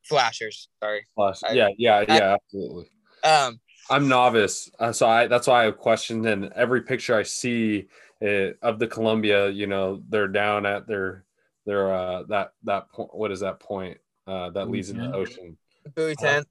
[0.02, 0.68] flashers.
[0.82, 1.06] Sorry.
[1.14, 2.90] Plus, I- yeah, yeah, yeah, absolutely.
[3.24, 3.60] Um,
[3.90, 6.26] I'm novice, uh, so I that's why I have questioned.
[6.26, 7.88] And every picture I see
[8.22, 11.24] uh, of the Columbia, you know, they're down at their
[11.66, 13.14] their uh, that that point.
[13.14, 15.56] What is that point uh, that leads into the ocean?
[15.94, 16.44] buoy ten.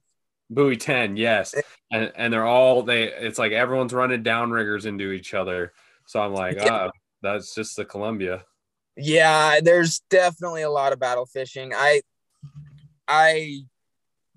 [0.50, 1.54] Buoy ten, yes,
[1.90, 3.04] and and they're all they.
[3.04, 5.72] It's like everyone's running downriggers into each other.
[6.06, 6.68] So I'm like, Yeah.
[6.70, 6.90] ah,
[7.22, 8.44] that's just the Columbia.
[8.96, 11.72] Yeah, there's definitely a lot of battle fishing.
[11.74, 12.02] I
[13.12, 13.64] I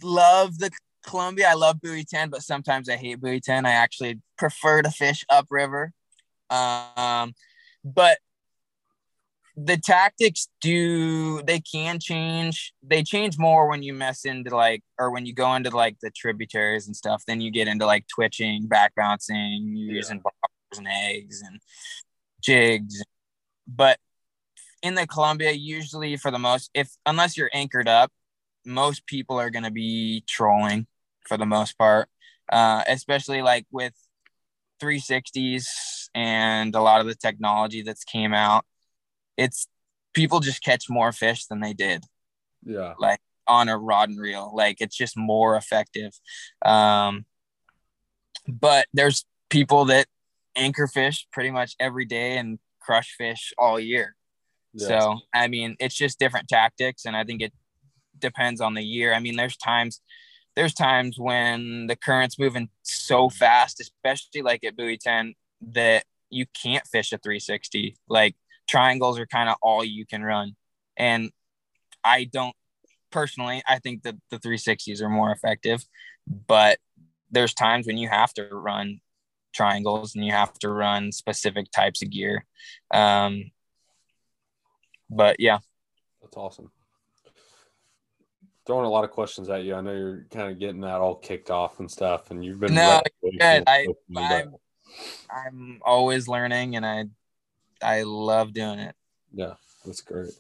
[0.04, 0.70] love the
[1.06, 1.48] Columbia.
[1.50, 3.66] I love buoy 10, but sometimes I hate buoy 10.
[3.66, 5.94] I actually prefer to fish upriver.
[6.50, 7.34] Um,
[7.84, 8.18] but
[9.58, 12.74] the tactics do they can change.
[12.84, 16.12] They change more when you mess into like or when you go into like the
[16.12, 17.24] tributaries and stuff.
[17.26, 19.94] Then you get into like twitching, back bouncing, Yeah.
[19.94, 21.62] using bobbers and eggs and
[22.42, 23.02] jigs.
[23.66, 24.00] But
[24.84, 28.12] in the Columbia, usually for the most, if unless you're anchored up,
[28.66, 30.88] most people are going to be trolling
[31.28, 32.10] for the most part,
[32.52, 33.94] uh, especially like with
[34.82, 38.66] 360s and a lot of the technology that's came out.
[39.38, 39.68] It's
[40.14, 42.04] people just catch more fish than they did
[42.66, 44.52] Yeah, Like on a rod and reel.
[44.56, 46.14] Like it's just more effective.
[46.64, 47.26] Um,
[48.48, 50.08] but there's people that
[50.56, 54.16] anchor fish pretty much every day and crush fish all year.
[54.74, 54.88] yeah.
[54.88, 57.06] So, I mean, it's just different tactics.
[57.06, 57.54] And I think it
[58.20, 59.14] depends on the year.
[59.14, 60.02] I mean, there's times,
[60.56, 65.34] there's times when the current's moving so fast, especially like at buoy 10,
[65.74, 67.98] that you can't fish a 360.
[68.08, 68.36] Like
[68.70, 70.56] triangles are kind of all you can run.
[70.98, 71.32] And
[72.04, 72.56] I don't
[73.12, 75.84] personally, I think that the 360s are more effective,
[76.28, 76.80] but
[77.32, 79.00] there's times when you have to run
[79.54, 82.46] triangles and you have to run specific types of gear.
[82.94, 83.52] Um,
[85.10, 85.60] but yeah,
[86.22, 86.72] That's awesome.
[88.66, 89.76] Throwing a lot of questions at you.
[89.76, 92.74] I know you're kind of getting that all kicked off and stuff, and you've been
[92.74, 93.64] No, good.
[93.68, 94.56] I, I'm,
[95.30, 97.06] I'm always learning and I,
[97.82, 98.96] I love doing it.
[99.34, 99.54] yeah,
[99.86, 100.32] that's great.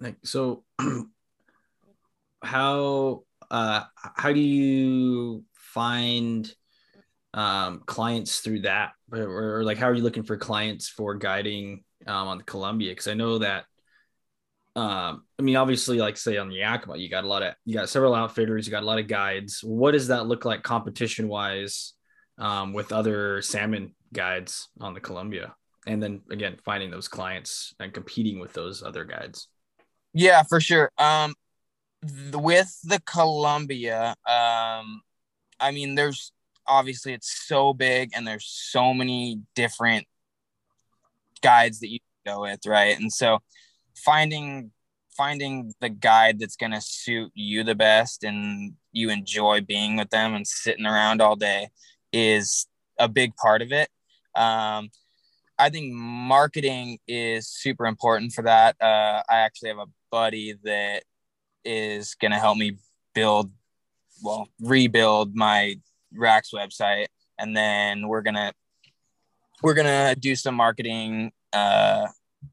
[0.00, 0.64] Like so
[2.42, 3.82] how uh
[4.16, 6.52] how do you find
[7.32, 11.84] um clients through that or, or like how are you looking for clients for guiding
[12.06, 13.64] um on the Columbia because I know that
[14.76, 17.74] um I mean obviously like say on the Yakima you got a lot of you
[17.74, 21.28] got several outfitters you got a lot of guides what does that look like competition
[21.28, 21.94] wise
[22.38, 25.54] um with other salmon guides on the Columbia
[25.86, 29.48] and then again finding those clients and competing with those other guides
[30.12, 30.90] Yeah, for sure.
[30.98, 31.34] Um,
[32.06, 35.02] th- with the Columbia, um,
[35.60, 36.32] I mean, there's
[36.66, 40.06] obviously it's so big and there's so many different
[41.42, 42.98] guides that you go with, right?
[42.98, 43.40] And so
[43.96, 44.70] finding
[45.16, 50.34] finding the guide that's gonna suit you the best and you enjoy being with them
[50.34, 51.68] and sitting around all day
[52.12, 52.66] is
[52.98, 53.88] a big part of it.
[54.34, 54.90] Um,
[55.58, 58.76] I think marketing is super important for that.
[58.80, 61.04] Uh, I actually have a buddy that
[61.64, 62.76] is going to help me
[63.14, 63.52] build,
[64.22, 65.76] well, rebuild my
[66.12, 67.06] RAX website,
[67.38, 68.52] and then we're gonna
[69.62, 72.06] we're gonna do some marketing, uh,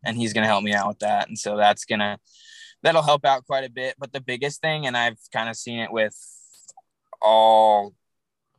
[0.04, 2.18] and he's gonna help me out with that, and so that's gonna
[2.84, 3.96] that'll help out quite a bit.
[4.00, 6.16] But the biggest thing, and I've kind of seen it with
[7.22, 7.94] all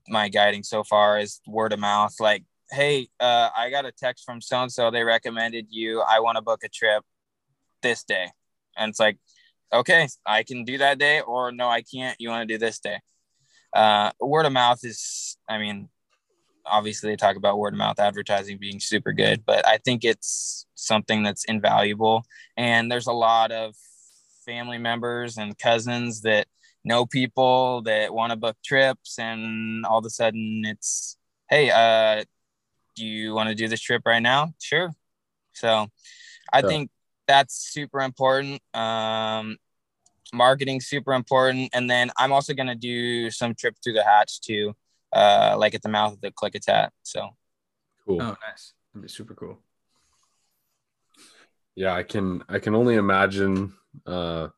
[0.08, 2.14] my guiding so far, is word of mouth.
[2.20, 4.90] Like hey, uh, I got a text from so and so.
[4.90, 6.00] They recommended you.
[6.00, 7.04] I want to book a trip
[7.82, 8.30] this day.
[8.78, 9.18] And it's like,
[9.74, 12.16] okay, I can do that day, or no, I can't.
[12.18, 12.98] You want to do this day.
[13.74, 15.88] uh, word of mouth is, I mean,
[16.66, 20.66] obviously they talk about word of mouth advertising being super good, but I think it's
[20.82, 22.24] something that's invaluable.
[22.56, 23.74] And there's a lot of
[24.44, 26.46] family members and cousins that
[26.84, 31.16] know people that want to book trips, and all of a sudden it's,
[31.48, 32.24] hey, uh,
[32.96, 34.52] do you want to do this trip right now?
[34.60, 34.92] Sure.
[35.52, 35.86] So
[36.52, 36.66] I yeah.
[36.66, 36.90] think
[37.28, 38.60] that's super important.
[38.74, 39.56] Um,
[40.34, 44.74] marketing super important, and then I'm also gonna do some trip through the hatch too,
[45.12, 46.90] uh, like at the mouth of the Klickitat.
[47.02, 47.30] So
[48.04, 48.20] cool.
[48.20, 48.74] Oh, nice.
[48.92, 49.58] That'd be super cool.
[51.74, 53.74] Yeah, I can I can only imagine
[54.06, 54.48] uh,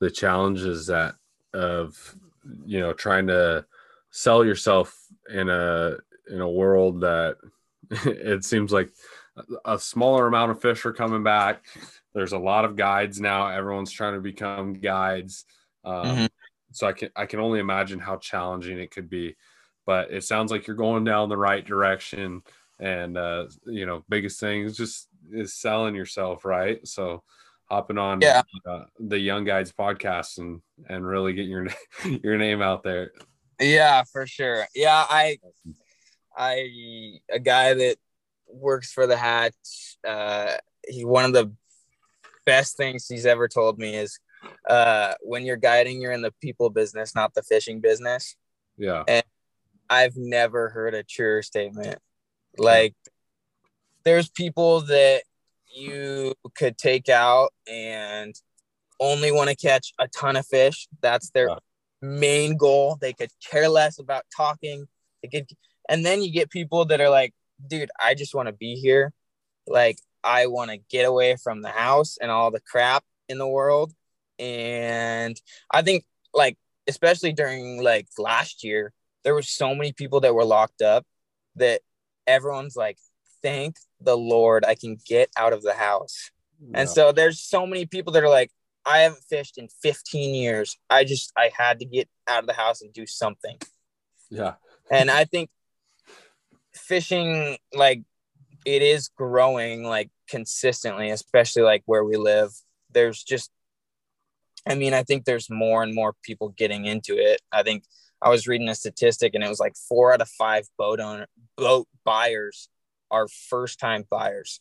[0.00, 1.14] the challenges that
[1.52, 2.16] of
[2.64, 3.64] you know trying to
[4.10, 4.96] sell yourself
[5.32, 5.96] in a
[6.30, 7.36] in a world that
[7.90, 8.90] it seems like
[9.64, 11.64] a smaller amount of fish are coming back.
[12.14, 13.48] There's a lot of guides now.
[13.48, 15.46] Everyone's trying to become guides.
[15.84, 16.26] Um, mm-hmm.
[16.72, 19.36] So I can I can only imagine how challenging it could be.
[19.84, 22.42] But it sounds like you're going down the right direction.
[22.78, 26.86] And uh, you know, biggest thing is just is selling yourself, right?
[26.86, 27.22] So
[27.70, 28.42] hopping on yeah.
[28.66, 31.66] uh, the Young Guides podcast and and really getting your
[32.22, 33.12] your name out there.
[33.60, 34.66] Yeah, for sure.
[34.74, 35.38] Yeah, I
[36.36, 37.96] I a guy that
[38.48, 39.96] works for the hatch.
[40.06, 40.54] Uh,
[40.86, 41.52] he one of the
[42.44, 44.18] best things he's ever told me is
[44.68, 48.36] uh, when you're guiding, you're in the people business, not the fishing business.
[48.76, 49.04] Yeah.
[49.06, 49.24] And
[49.88, 51.98] I've never heard a truer statement.
[52.58, 52.94] Like,
[54.04, 55.22] there's people that
[55.74, 58.34] you could take out and
[59.00, 60.88] only want to catch a ton of fish.
[61.00, 61.56] That's their yeah.
[62.00, 62.98] main goal.
[63.00, 64.86] They could care less about talking.
[65.22, 65.48] They could,
[65.88, 67.32] and then you get people that are like,
[67.66, 69.12] dude, I just want to be here.
[69.66, 73.48] Like, I want to get away from the house and all the crap in the
[73.48, 73.92] world.
[74.38, 78.92] And I think, like, especially during like last year,
[79.24, 81.04] there were so many people that were locked up
[81.56, 81.80] that
[82.26, 82.98] everyone's like,
[83.42, 86.30] thank the Lord I can get out of the house.
[86.60, 86.80] Yeah.
[86.80, 88.50] And so there's so many people that are like,
[88.84, 90.76] I haven't fished in 15 years.
[90.90, 93.56] I just, I had to get out of the house and do something.
[94.30, 94.54] Yeah.
[94.90, 95.50] and I think
[96.74, 98.02] fishing like
[98.64, 102.50] it is growing like consistently especially like where we live
[102.92, 103.50] there's just
[104.66, 107.84] i mean i think there's more and more people getting into it i think
[108.22, 111.26] i was reading a statistic and it was like four out of five boat owner
[111.56, 112.68] boat buyers
[113.12, 114.60] are first time buyers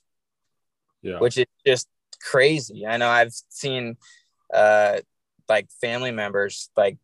[1.01, 1.87] yeah which is just
[2.21, 3.97] crazy i know i've seen
[4.53, 4.99] uh
[5.49, 6.97] like family members like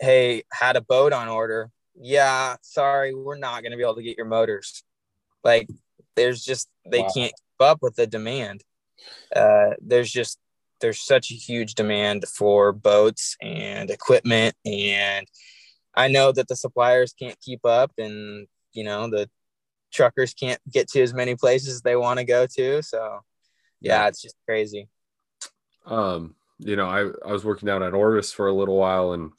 [0.00, 4.02] hey had a boat on order yeah, sorry, we're not going to be able to
[4.02, 4.82] get your motors.
[5.44, 5.68] Like,
[6.16, 7.10] there's just, they wow.
[7.14, 8.64] can't keep up with the demand.
[9.34, 10.38] Uh, there's just,
[10.80, 14.54] there's such a huge demand for boats and equipment.
[14.64, 15.26] And
[15.94, 19.28] I know that the suppliers can't keep up and, you know, the
[19.92, 22.82] truckers can't get to as many places as they want to go to.
[22.82, 23.20] So,
[23.80, 24.88] yeah, it's just crazy.
[25.86, 29.32] Um, you know, I, I was working down at Orvis for a little while and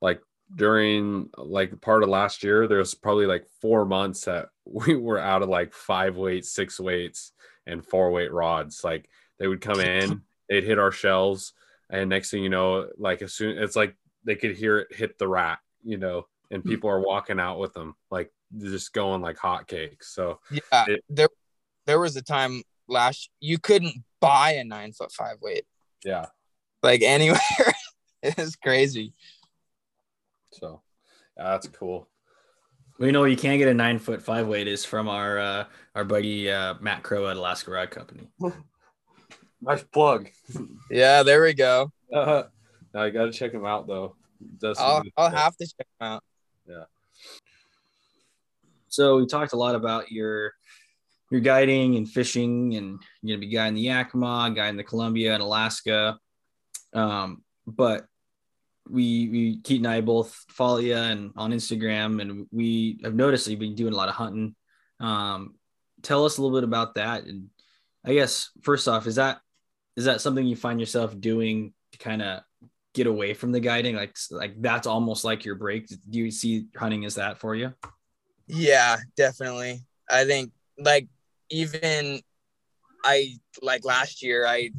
[0.00, 0.20] like
[0.54, 5.42] during like part of last year, there's probably like four months that we were out
[5.42, 7.32] of like five weights, six weights,
[7.66, 8.82] and four weight rods.
[8.84, 11.52] Like they would come in, they'd hit our shells,
[11.90, 15.18] and next thing you know, like as soon it's like they could hear it hit
[15.18, 16.68] the rack, you know, and hmm.
[16.68, 20.04] people are walking out with them, like just going like hotcakes.
[20.04, 21.28] So yeah, it, there
[21.86, 25.64] there was a time last you couldn't buy a nine foot five weight.
[26.04, 26.26] Yeah,
[26.82, 27.40] like anywhere.
[28.22, 29.14] it's crazy.
[30.52, 30.82] So
[31.36, 32.08] yeah, that's cool.
[32.98, 36.04] We know you can't get a nine foot five weight is from our uh, our
[36.04, 38.28] buddy uh, Matt Crow at Alaska Rod Company.
[39.60, 40.28] nice plug.
[40.90, 41.92] Yeah, there we go.
[42.12, 42.44] Uh,
[42.94, 44.16] now you got to check him out though.
[44.78, 46.24] I'll, I'll have to check him out.
[46.68, 46.84] Yeah.
[48.88, 50.52] So we talked a lot about your
[51.30, 55.42] your guiding and fishing, and you're gonna be guiding the Yakima, guiding the Columbia and
[55.42, 56.18] Alaska.
[56.92, 58.06] Um, but
[58.88, 63.44] we we Keaton and I both follow you and on Instagram, and we have noticed
[63.44, 64.54] that you've been doing a lot of hunting.
[65.00, 65.54] Um,
[66.02, 67.48] tell us a little bit about that, and
[68.04, 69.40] I guess first off, is that
[69.96, 72.42] is that something you find yourself doing to kind of
[72.98, 73.94] get away from the guiding?
[73.96, 75.86] Like like that's almost like your break.
[75.88, 77.72] Do you see hunting as that for you?
[78.48, 79.84] Yeah, definitely.
[80.10, 81.06] I think like
[81.50, 82.20] even
[83.04, 84.70] I like last year I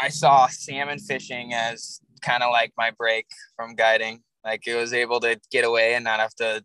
[0.00, 4.22] I saw salmon fishing as kind of like my break from guiding.
[4.44, 6.64] Like it was able to get away and not have to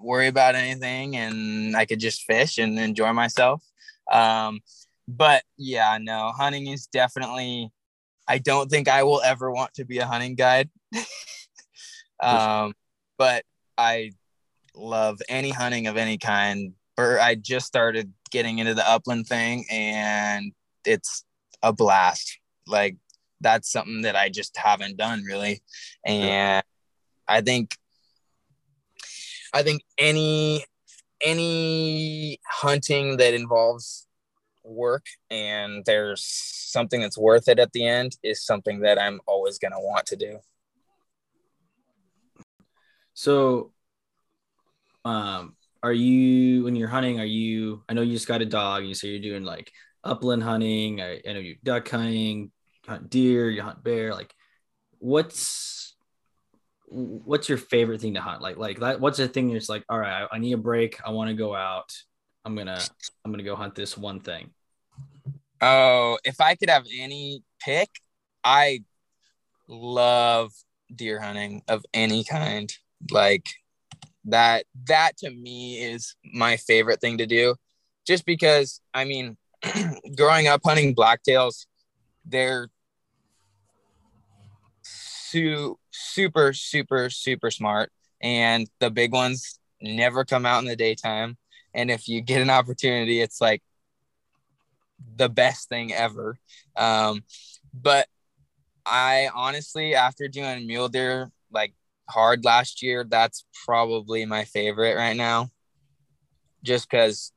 [0.00, 3.62] worry about anything, and I could just fish and enjoy myself.
[4.12, 4.60] Um,
[5.08, 7.70] but yeah, no, hunting is definitely.
[8.26, 10.70] I don't think I will ever want to be a hunting guide.
[12.22, 12.72] um,
[13.18, 13.44] but
[13.76, 14.12] I
[14.74, 16.74] love any hunting of any kind.
[16.96, 20.52] Or I just started getting into the upland thing, and
[20.84, 21.24] it's
[21.62, 22.38] a blast.
[22.66, 22.96] Like
[23.40, 25.62] that's something that I just haven't done really,
[26.04, 26.62] and.
[27.26, 27.76] I think
[29.52, 30.64] I think any
[31.22, 34.06] any hunting that involves
[34.64, 39.58] work and there's something that's worth it at the end is something that I'm always
[39.58, 40.38] going to want to do.
[43.14, 43.72] So,
[45.04, 47.20] um, are you when you're hunting?
[47.20, 47.84] Are you?
[47.88, 48.84] I know you just got a dog.
[48.84, 49.70] You say you're doing like
[50.02, 51.00] upland hunting.
[51.00, 52.50] I, I know you duck hunting,
[52.86, 54.14] hunt deer, you hunt bear.
[54.14, 54.34] Like,
[54.98, 55.94] what's
[56.88, 58.40] what's your favorite thing to hunt?
[58.40, 60.98] Like, like that, what's the thing that's like, all right, I, I need a break.
[61.04, 61.92] I want to go out.
[62.44, 62.80] I'm gonna
[63.24, 64.50] I'm gonna go hunt this one thing.
[65.60, 67.88] Oh, if I could have any pick,
[68.42, 68.84] I
[69.66, 70.52] love
[70.94, 72.70] deer hunting of any kind.
[73.10, 73.46] Like
[74.26, 77.54] that that to me is my favorite thing to do.
[78.06, 79.36] Just because I mean
[80.16, 81.66] growing up hunting blacktails,
[82.26, 82.68] they're
[84.82, 87.90] su- super super super smart
[88.20, 91.36] and the big ones never come out in the daytime
[91.74, 93.62] and if you get an opportunity it's like
[95.16, 96.38] the best thing ever.
[96.76, 97.22] Um,
[97.72, 98.06] but
[98.86, 101.72] i honestly after doing mule deer like
[102.10, 105.50] hard last year that's probably my favorite right now.
[106.62, 107.32] Just because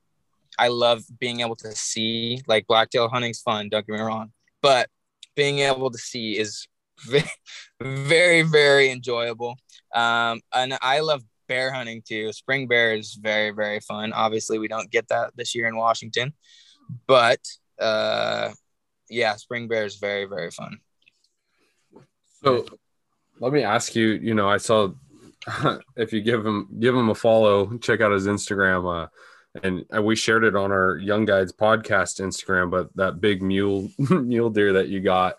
[0.60, 4.32] i love being able to see like blacktail hunting's fun don't get me wrong.
[4.62, 4.90] But
[5.36, 6.68] being able to see is
[7.82, 9.58] very very enjoyable.
[9.96, 12.32] Um, and i love bear hunting too.
[12.34, 14.14] Spring bear is very, very fun.
[14.14, 16.34] Obviously, we don't get that this year in Washington,
[17.08, 17.40] but
[17.80, 18.52] uh,
[19.10, 20.80] yeah, spring bear is very, very fun.
[22.44, 22.66] So
[23.40, 24.90] let me ask you, you know, I saw
[25.96, 29.06] if you give him give him a follow, check out his Instagram.
[29.06, 29.08] Uh,
[29.64, 32.70] and we shared it on our Young Guides podcast Instagram.
[32.70, 35.36] But that big mule mule deer that you got,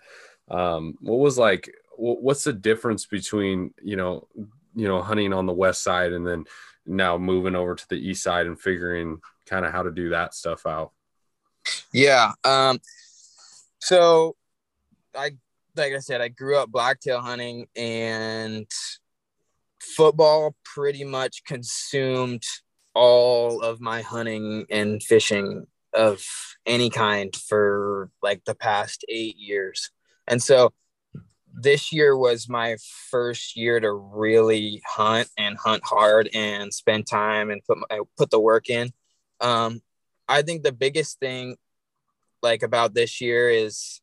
[0.50, 1.70] um, what was like?
[1.96, 4.28] What's the difference between you know
[4.74, 6.44] you know hunting on the west side and then
[6.86, 10.34] now moving over to the east side and figuring kind of how to do that
[10.34, 10.92] stuff out.
[11.92, 12.78] Yeah um
[13.80, 14.36] so
[15.14, 15.30] i
[15.76, 18.66] like i said i grew up blacktail hunting and
[19.80, 22.42] football pretty much consumed
[22.94, 26.22] all of my hunting and fishing of
[26.66, 29.90] any kind for like the past eight years.
[30.26, 30.72] And so
[31.60, 32.76] this year was my
[33.10, 38.30] first year to really hunt and hunt hard and spend time and put my, put
[38.30, 38.90] the work in.
[39.40, 39.80] Um,
[40.28, 41.56] I think the biggest thing
[42.42, 44.00] like about this year is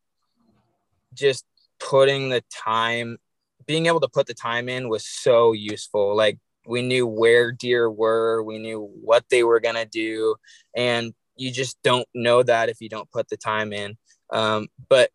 [1.13, 1.45] just
[1.79, 3.17] putting the time
[3.65, 6.37] being able to put the time in was so useful like
[6.67, 10.35] we knew where deer were we knew what they were going to do
[10.75, 13.97] and you just don't know that if you don't put the time in
[14.31, 15.09] um, but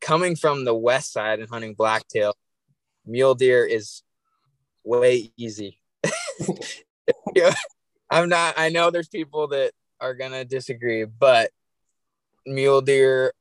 [0.00, 2.34] coming from the west side and hunting blacktail,
[3.06, 4.02] mule deer is
[4.84, 5.80] way easy.
[8.10, 8.54] I'm not.
[8.56, 11.50] I know there's people that are gonna disagree, but
[12.46, 13.32] mule deer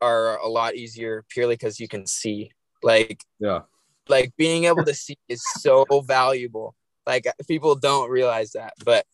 [0.00, 2.52] are a lot easier purely because you can see.
[2.82, 3.60] Like, yeah,
[4.08, 6.74] like being able to see is so valuable.
[7.06, 9.04] Like people don't realize that, but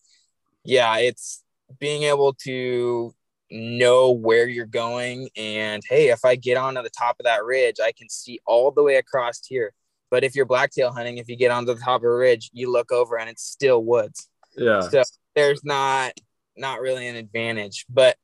[0.64, 1.42] yeah, it's
[1.78, 3.14] being able to
[3.50, 7.76] know where you're going and hey if i get onto the top of that ridge
[7.84, 9.72] i can see all the way across here.
[10.10, 12.70] But if you're blacktail hunting if you get onto the top of a ridge you
[12.70, 14.28] look over and it's still woods.
[14.56, 14.80] Yeah.
[14.80, 15.02] So
[15.34, 16.12] there's not
[16.56, 17.86] not really an advantage.
[17.88, 18.16] But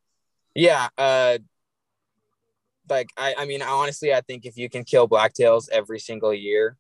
[0.54, 1.38] yeah uh
[2.88, 6.76] like i i mean honestly i think if you can kill blacktails every single year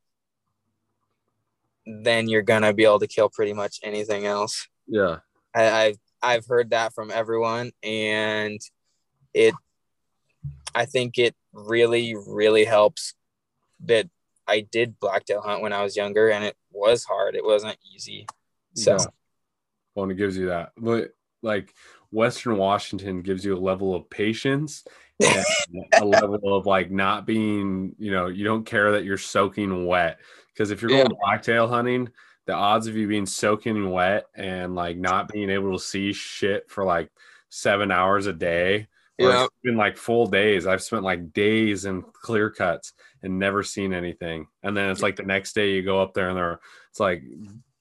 [1.86, 4.66] then you're gonna be able to kill pretty much anything else.
[4.86, 5.18] Yeah.
[5.54, 8.60] I, I've I've heard that from everyone, and
[9.32, 9.54] it,
[10.74, 13.14] I think it really, really helps
[13.84, 14.08] that
[14.46, 17.36] I did blacktail hunt when I was younger, and it was hard.
[17.36, 18.26] It wasn't easy.
[18.74, 19.06] So, yeah.
[19.94, 20.72] well, it gives you that.
[21.42, 21.72] Like
[22.10, 24.84] Western Washington gives you a level of patience
[25.20, 25.44] and
[26.00, 30.18] a level of like not being, you know, you don't care that you're soaking wet.
[30.52, 31.18] Because if you're going yeah.
[31.22, 32.08] blacktail hunting,
[32.46, 36.70] the odds of you being soaking wet and like not being able to see shit
[36.70, 37.10] for like
[37.48, 38.86] seven hours a day
[39.18, 39.44] yeah.
[39.44, 40.66] it's been like full days.
[40.66, 42.92] I've spent like days in clear cuts
[43.22, 44.46] and never seen anything.
[44.62, 47.22] And then it's like the next day you go up there and there it's like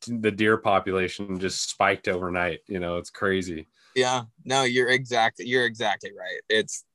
[0.07, 2.59] the deer population just spiked overnight.
[2.67, 3.67] You know it's crazy.
[3.95, 4.23] Yeah.
[4.45, 6.41] No you're exactly you're exactly right.
[6.49, 6.85] It's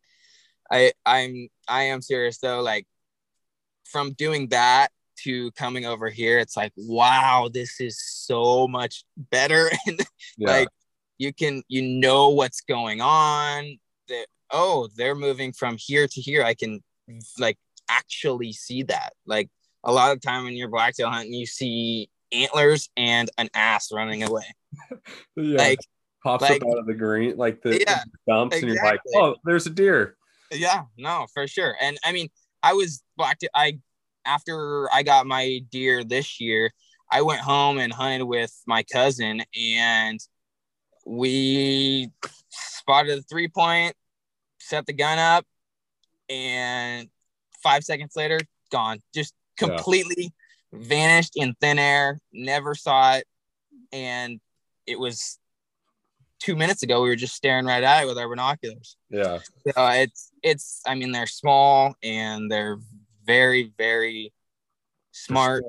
[0.73, 2.63] i i'm i am serious though.
[2.63, 2.87] Like
[3.85, 4.89] from doing that
[5.25, 9.71] to coming over here, it's like, wow, this is so much better.
[9.87, 10.01] and
[10.39, 10.51] Yeah.
[10.51, 10.69] like
[11.19, 13.79] you can you know what's going on.
[14.09, 16.43] That oh, they're moving from here to here.
[16.43, 16.83] I can
[17.39, 17.59] like
[17.89, 19.13] actually see that.
[19.27, 19.49] Like
[19.85, 24.23] a lot of time when you're blacktail hunting, you see antlers and an ass running
[24.23, 24.45] away.
[25.37, 25.59] yeah.
[25.59, 25.79] Like
[26.23, 29.37] pops like- up out of the green, like the Yeah, dumps, and you're like, oh,
[29.45, 30.17] there's a deer.
[30.53, 31.77] Yeah, no, for sure.
[31.81, 32.29] And I mean,
[32.63, 33.39] I was black.
[33.55, 33.79] I
[34.25, 36.73] after I got my deer this year,
[37.11, 40.21] I went home and hunted with my cousin, and
[41.07, 42.11] we
[42.51, 43.95] spotted a three point,
[44.59, 45.45] set the gun up,
[46.29, 47.09] and
[47.63, 48.39] five seconds later,
[48.71, 49.01] gone.
[49.15, 49.67] Just Yeah.
[49.69, 50.33] completely
[50.73, 52.21] vanished in thin air.
[52.33, 53.27] Never saw it,
[53.93, 54.41] and
[54.87, 55.39] it was
[56.39, 57.03] two minutes ago.
[57.03, 58.97] We were just staring right at it with our binoculars.
[59.11, 59.41] Yeah.
[59.67, 62.79] So it's it's I mean they're small and they're
[63.31, 64.33] very very
[65.13, 65.65] smart.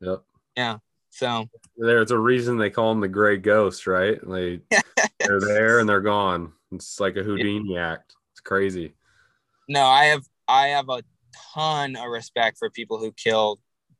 [0.00, 0.22] Yep.
[0.56, 0.78] Yeah.
[1.10, 1.46] So
[1.76, 4.18] There's a reason they call them the gray ghost, right?
[4.22, 4.60] They
[5.18, 6.52] they're there and they're gone.
[6.72, 8.14] It's like a Houdini act.
[8.32, 8.94] It's crazy.
[9.68, 11.02] no, I have I have a
[11.54, 13.58] ton of respect for people who kill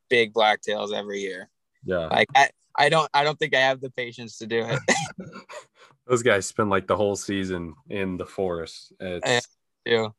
[0.09, 1.49] big blacktails every year.
[1.85, 2.07] Yeah.
[2.07, 4.79] Like I I don't I don't think I have the patience to do it.
[6.07, 8.93] Those guys spend like the whole season in the forest.
[9.01, 9.49] It's
[9.87, 10.13] too.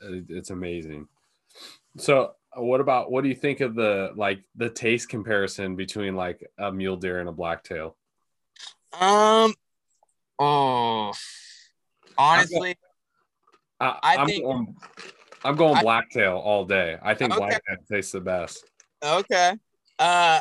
[0.00, 1.08] it's amazing.
[1.98, 6.44] So, what about what do you think of the like the taste comparison between like
[6.58, 7.96] a mule deer and a blacktail?
[8.98, 9.52] Um
[10.38, 11.12] oh
[12.18, 12.76] honestly
[13.78, 14.76] I, I I'm think- going,
[15.44, 16.96] I'm going I- blacktail all day.
[17.02, 17.38] I think Okay.
[17.40, 18.64] blacktail tastes the best.
[19.04, 19.52] Okay.
[19.98, 20.40] Uh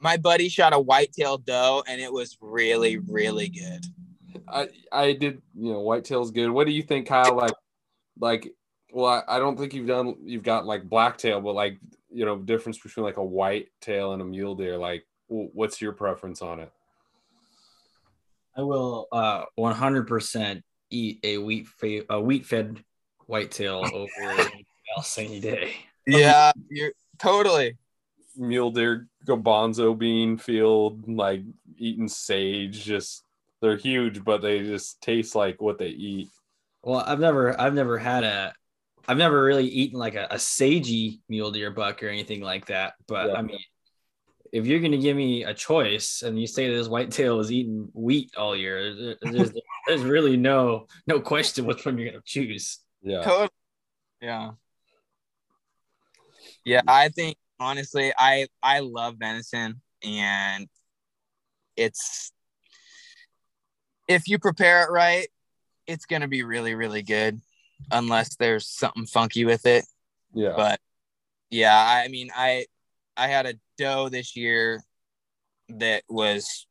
[0.00, 3.84] my buddy shot a whitetail doe and it was really, really good.
[4.46, 6.50] I I did you know whitetail's good.
[6.50, 7.34] What do you think, Kyle?
[7.34, 7.54] Like
[8.20, 8.54] like
[8.92, 11.78] well, I, I don't think you've done you've got like blacktail, but like
[12.10, 14.76] you know difference between like a white tail and a mule deer.
[14.76, 16.72] Like, wh- what's your preference on it?
[18.56, 22.82] I will uh 100% eat a wheat fe- a wheat fed
[23.26, 24.64] whitetail over anything
[24.96, 25.74] else any day.
[26.06, 27.76] Yeah, you're totally.
[28.36, 31.42] Mule deer, garbanzo bean field, like
[31.76, 32.84] eating sage.
[32.84, 33.24] Just
[33.60, 36.28] they're huge, but they just taste like what they eat.
[36.82, 38.54] Well, I've never I've never had a
[39.08, 42.92] I've never really eaten like a, a sagey mule deer buck or anything like that.
[43.06, 43.36] But Yeah.
[43.36, 43.58] I mean,
[44.52, 48.30] if you're gonna give me a choice and you say this whitetail is eating wheat
[48.36, 49.52] all year, there's,
[49.86, 52.80] there's really no no question which one you're gonna choose.
[53.02, 53.48] Yeah, Totally.
[54.20, 54.50] Yeah.
[56.64, 60.68] Yeah, I think honestly, I I love venison and
[61.76, 62.30] it's
[64.06, 65.28] if you prepare it right,
[65.86, 67.40] it's gonna be really, really good.
[67.90, 69.84] Unless there's something funky with it.
[70.34, 70.80] yeah, but
[71.50, 72.66] yeah i mean i
[73.16, 74.82] i had a doe this year
[75.68, 76.66] that was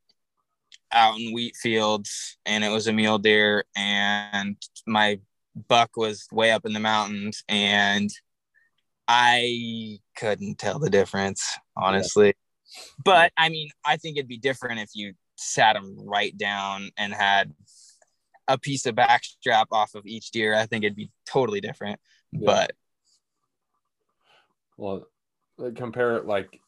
[0.92, 4.56] out in wheat fields and it was a mule deer and
[4.86, 5.20] my
[5.68, 8.10] buck was way up in the mountains and
[9.08, 12.34] i couldn't tell the difference honestly.
[13.04, 17.14] But i mean i think it'd be different if you sat them right down and
[17.14, 17.54] had
[18.48, 22.00] a piece of backstrap off of each deer i think it'd be totally different
[22.32, 22.46] Yeah.
[22.46, 22.72] but
[24.78, 25.08] Well,
[25.76, 26.62] compare it like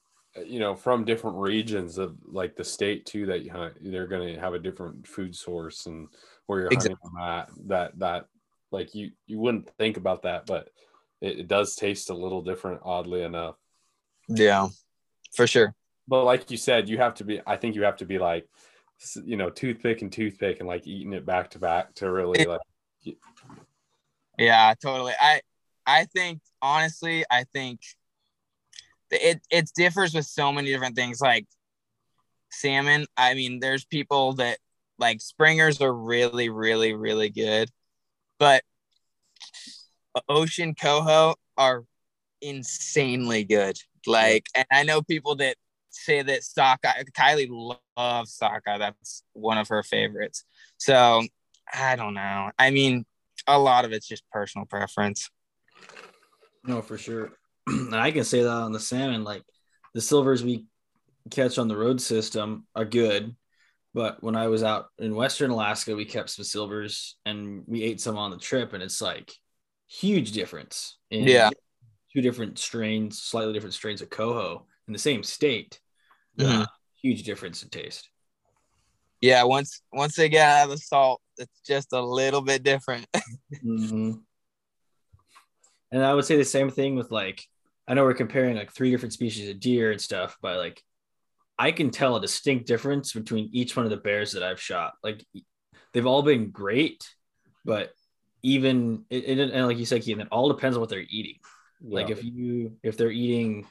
[0.46, 3.76] you know from different regions of like the state too that you hunt.
[3.82, 6.08] They're going to have a different food source and
[6.46, 7.50] where you're hunting them at.
[7.68, 8.28] That that
[8.72, 10.70] like you you wouldn't think about that, but
[11.22, 13.56] it, it does taste a little different, oddly enough.
[14.28, 14.68] Yeah,
[15.34, 15.74] for sure.
[16.08, 17.42] But like you said, you have to be.
[17.46, 18.48] I think you have to be like
[19.26, 22.60] you know toothpick and toothpick and like eating it back to back to really like
[24.38, 25.14] Yeah, totally.
[25.20, 25.42] I
[25.86, 27.82] I think honestly, I think
[29.12, 31.22] it it differs with so many different things.
[31.22, 31.48] Like
[32.52, 33.06] salmon.
[33.18, 34.58] I mean, there's people that
[34.98, 37.70] like springers are really, really, really good,
[38.38, 38.64] but
[40.28, 41.86] ocean coho are
[42.42, 43.78] insanely good.
[44.06, 45.56] Like, and I know people that
[46.00, 47.04] say that sockeye.
[47.18, 47.50] Kylie
[47.98, 48.78] loves sockeye.
[48.78, 50.44] That's one of her favorites.
[50.78, 51.24] So
[51.74, 52.52] I don't know.
[52.58, 53.06] I mean,
[53.48, 55.30] a lot of it's just personal preference.
[56.64, 57.32] No, for sure.
[57.68, 59.44] and I can say that on the salmon, like
[59.94, 60.66] the silvers we
[61.30, 63.36] catch on the road system are good.
[63.94, 68.00] But when I was out in Western Alaska, we kept some silvers and we ate
[68.00, 69.34] some on the trip, and it's like
[69.88, 70.98] huge difference.
[71.10, 71.50] In Yeah.
[72.14, 75.80] Two different strains, slightly different strains of coho in the same state.
[76.40, 76.62] Mhm.
[76.64, 76.66] Uh,
[77.02, 78.10] huge difference in taste.
[79.22, 83.06] Yeah, once once they get out of the salt, it's just a little bit different.
[83.64, 84.22] Mhm.
[85.92, 87.46] And I would say the same thing with like
[87.88, 90.84] I know we're comparing like three different species of deer and stuff, but like
[91.58, 94.94] I can tell a distinct difference between each one of the bears that I've shot.
[95.04, 95.26] Like
[95.92, 97.10] they've all been great,
[97.66, 97.92] but
[98.44, 101.40] even it, it and like you said, Keaton, it all depends on what they're eating.
[101.82, 101.96] Yeah.
[101.96, 103.66] Like if you if they're eating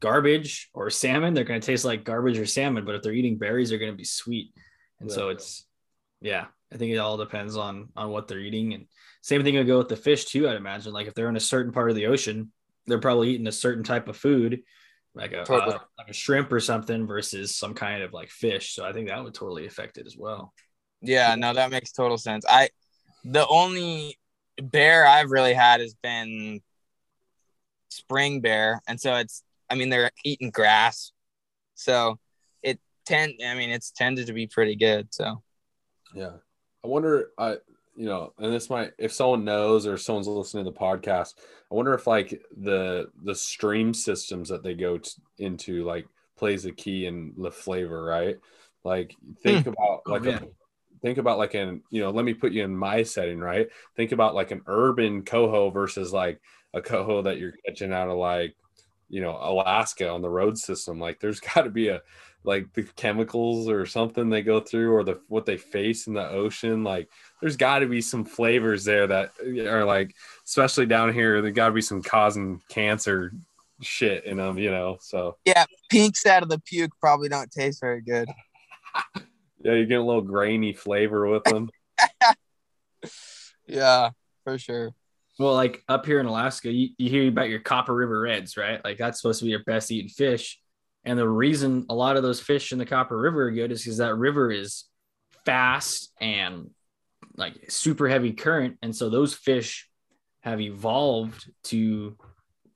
[0.00, 2.84] garbage or salmon, they're going to taste like garbage or salmon.
[2.84, 4.52] But if they're eating berries, they're going to be sweet.
[5.00, 5.66] And so it's
[6.20, 8.74] yeah, I think it all depends on on what they're eating.
[8.74, 8.86] And
[9.22, 10.48] same thing would go with the fish too.
[10.48, 12.52] I'd imagine like if they're in a certain part of the ocean,
[12.86, 14.62] they're probably eating a certain type of food,
[15.14, 15.74] like a Totally.
[15.74, 18.74] uh, like a shrimp or something, versus some kind of like fish.
[18.74, 20.52] So I think that would totally affect it as well.
[21.02, 22.44] Yeah, no, that makes total sense.
[22.48, 22.68] I
[23.24, 24.18] the only
[24.60, 26.60] bear I've really had has been
[27.88, 31.12] spring bear, and so it's I mean they're eating grass,
[31.74, 32.18] so
[32.62, 35.08] it tend I mean it's tended to be pretty good.
[35.14, 35.42] So
[36.14, 36.32] Yeah.
[36.84, 37.58] I wonder, I,
[37.94, 41.34] you know, and this might, if someone knows or someone's listening to the podcast,
[41.70, 46.06] I wonder if like the, the stream systems that they go t- into like
[46.38, 48.38] plays a key in the flavor, right?
[48.82, 49.70] Like think hmm.
[49.70, 50.38] about Oh, like, yeah.
[50.42, 50.46] a,
[51.02, 53.68] think about like an, you know, let me put you in my setting, right?
[53.96, 56.40] Think about like an urban coho versus like
[56.72, 58.56] a coho that you're catching out of like,
[59.10, 60.98] you know, Alaska on the road system.
[60.98, 62.00] Like there's got to be a,
[62.42, 66.26] like the chemicals or something they go through or the what they face in the
[66.30, 67.06] ocean like
[67.42, 70.14] there's got to be some flavors there that eh, are like
[70.46, 73.30] especially down here there got to be some causing cancer
[73.82, 77.80] shit in them you know so Yeah, pinks out of the puke probably don't taste
[77.82, 78.26] very good.
[79.62, 81.68] yeah you get a little grainy flavor with them
[83.70, 84.10] Yeah,
[84.44, 84.94] for sure.
[85.40, 88.84] Well, like up here in Alaska, you, you hear about your Copper River Reds, right?
[88.84, 90.60] Like that's supposed to be your best eating fish.
[91.02, 93.82] And the reason a lot of those fish in the Copper River are good is
[93.82, 94.84] because that river is
[95.46, 96.68] fast and
[97.38, 98.76] like super heavy current.
[98.82, 99.88] And so those fish
[100.40, 102.18] have evolved to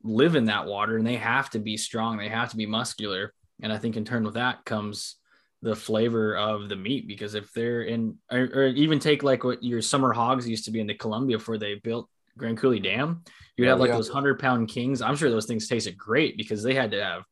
[0.02, 3.34] live in that water and they have to be strong, they have to be muscular.
[3.60, 5.16] And I think in turn with that comes
[5.60, 9.62] the flavor of the meat because if they're in or, or even take like what
[9.62, 13.22] your summer hogs used to be in the Columbia before they built Grand Coulee Dam,
[13.56, 13.96] you'd have like Yeah.
[13.96, 15.00] those hundred pound kings.
[15.02, 17.22] I'm sure those things tasted great because they had to have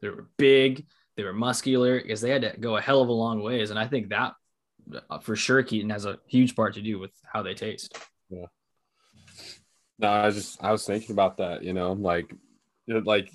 [0.00, 0.86] they were big,
[1.16, 3.70] they were muscular because they had to go a hell of a long ways.
[3.70, 4.32] And I think that
[5.10, 7.96] uh, for sure Keaton has a huge part to do with how they taste.
[8.30, 8.46] Yeah.
[9.98, 12.32] no i was just i was thinking about that you know like
[12.86, 13.30] like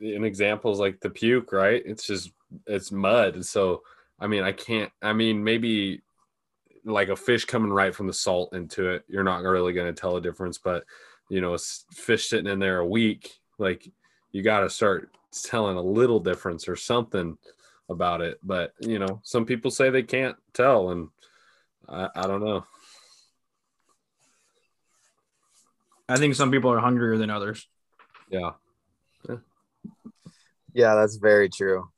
[0.00, 2.32] an example is like the puke right it's just
[2.66, 3.82] it's mud and so
[4.18, 6.00] i mean i can't i mean maybe
[6.88, 10.00] like a fish coming right from the salt into it you're not really going to
[10.00, 10.84] tell a difference but
[11.28, 13.88] you know s- fish sitting in there a week like
[14.32, 17.36] you got to start telling a little difference or something
[17.90, 21.08] about it but you know some people say they can't tell and
[21.88, 22.64] i, I don't know
[26.10, 27.68] I think some people are hungrier than others.
[28.30, 28.52] yeah
[30.72, 31.90] Yeah, that's very true.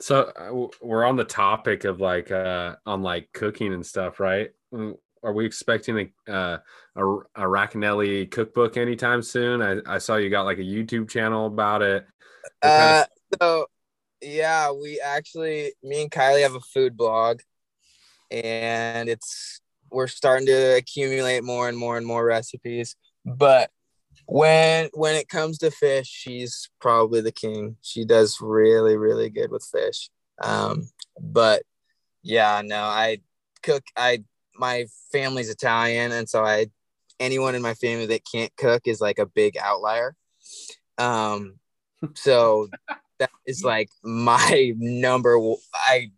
[0.00, 4.50] So uh, we're on the topic of like uh on like cooking and stuff, right?
[4.72, 6.58] Mm, Are we expecting a uh,
[6.96, 9.62] a, a Racanelli cookbook anytime soon?
[9.62, 12.06] I, I saw you got like a YouTube channel about it.
[12.62, 13.04] Uh,
[13.40, 13.66] so
[14.20, 17.40] yeah, we actually, me and Kylie have a food blog,
[18.30, 22.96] and it's we're starting to accumulate more and more and more recipes.
[23.24, 23.70] But
[24.26, 27.76] when when it comes to fish, she's probably the king.
[27.82, 30.10] She does really really good with fish.
[30.42, 30.88] Um,
[31.20, 31.62] but
[32.22, 33.18] yeah, no, I
[33.62, 33.84] cook.
[33.96, 34.24] I
[34.56, 36.66] my family's Italian, and so I
[37.20, 40.16] anyone in my family that can't cook is like a big outlier.
[40.98, 41.58] Um,
[42.14, 42.68] so
[43.18, 45.38] that is like my number.
[45.74, 46.10] I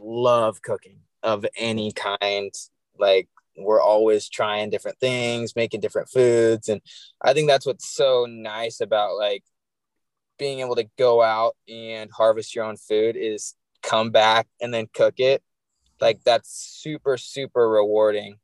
[0.00, 2.52] love cooking of any kind.
[2.98, 6.80] Like we're always trying different things, making different foods, and
[7.22, 9.44] I think that's what's so nice about like
[10.38, 14.88] being able to go out and harvest your own food is come back and then
[14.92, 15.42] cook it.
[16.00, 18.38] Like that's super super rewarding.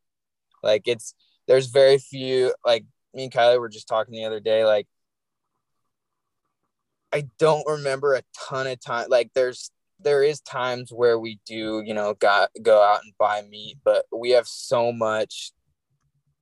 [0.63, 1.15] Like it's
[1.47, 2.85] there's very few like
[3.15, 4.87] me and Kylie were just talking the other day like
[7.13, 9.07] I don't remember a ton of time.
[9.09, 9.71] Like there's
[10.03, 14.05] there is times where we do, you know, got go out and buy meat, but
[14.17, 15.53] we have so much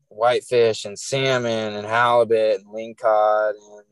[0.08, 3.84] whitefish and salmon and halibut and lingcod and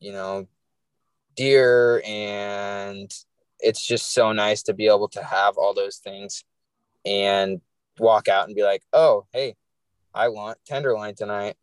[0.00, 0.46] you know
[1.36, 3.12] deer and
[3.60, 6.44] it's just so nice to be able to have all those things
[7.04, 7.60] and
[7.98, 9.56] walk out and be like, "Oh, hey,
[10.14, 11.56] I want tenderloin tonight."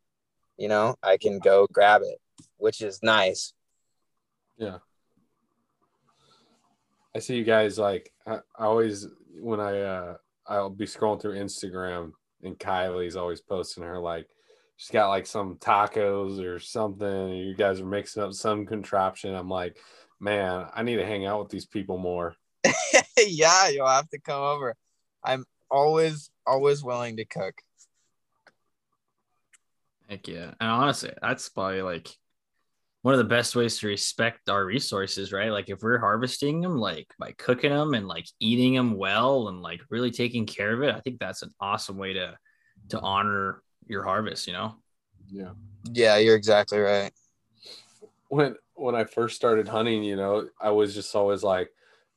[0.58, 2.22] You know, I can go grab it
[2.62, 3.54] which is nice.
[4.58, 4.78] Yeah.
[7.16, 9.07] I see you guys like I, I always
[9.39, 12.12] when I uh I'll be scrolling through Instagram
[12.43, 14.28] and Kylie's always posting her like
[14.78, 17.30] she's got like some tacos or something.
[17.30, 19.36] You guys are mixing up some contraption.
[19.36, 19.78] I'm like,
[20.20, 22.36] man, I need to hang out with these people more.
[23.18, 24.76] yeah, you'll have to come over.
[25.24, 27.62] I'm always always willing to cook.
[30.09, 30.53] Heck yeah.
[30.59, 32.09] And honestly, that's probably like
[33.02, 35.52] one of the best ways to respect our resources, right?
[35.52, 39.62] Like if we're harvesting them, like by cooking them and like eating them well and
[39.62, 42.38] like really taking care of it, I think that's an awesome way to
[42.89, 44.76] to honor your harvest, you know?
[45.32, 45.52] Yeah.
[45.91, 47.12] Yeah, you're exactly right.
[48.28, 51.72] When when I first started hunting, you know, I was just always like,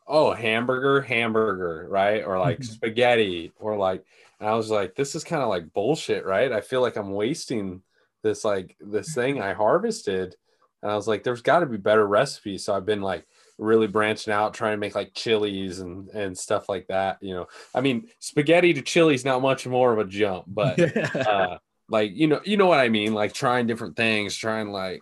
[0.06, 2.22] oh, hamburger, hamburger, right?
[2.24, 4.04] Or like spaghetti, or like,
[4.38, 6.52] and I was like, this is kind of like bullshit, right?
[6.52, 7.82] I feel like I'm wasting
[8.22, 10.36] this like this thing I harvested.
[10.84, 12.62] And I was like, there's got to be better recipes.
[12.62, 13.26] So I've been like
[13.56, 17.16] really branching out, trying to make like chilies and and stuff like that.
[17.22, 20.78] You know, I mean, spaghetti to chilies not much more of a jump, but
[21.26, 21.56] uh,
[21.88, 23.14] like you know, you know what I mean.
[23.14, 25.00] Like trying different things, trying like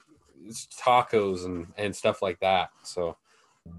[0.80, 2.70] tacos and and stuff like that.
[2.84, 3.16] So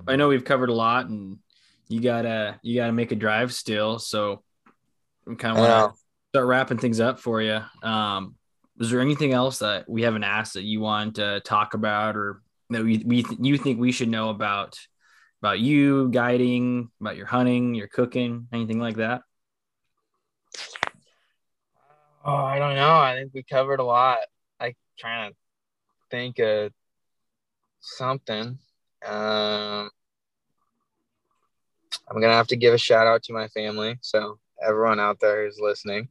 [0.06, 1.40] I know we've covered a lot, and
[1.88, 3.98] you gotta you gotta make a drive still.
[3.98, 4.44] So
[5.26, 6.00] I'm kind of want to
[6.32, 7.62] start wrapping things up for you.
[7.82, 8.36] Um,
[8.80, 12.42] is there anything else that we haven't asked that you want to talk about, or
[12.70, 14.80] that we, we you think we should know about
[15.42, 19.22] about you guiding, about your hunting, your cooking, anything like that?
[22.26, 22.98] Oh, I don't know.
[22.98, 24.20] I think we covered a lot.
[24.60, 25.38] I trying to
[26.10, 26.72] think of
[27.82, 28.58] something.
[29.06, 29.90] Um,
[32.10, 33.98] I'm gonna have to give a shout out to my family.
[34.02, 36.08] So everyone out there who's listening.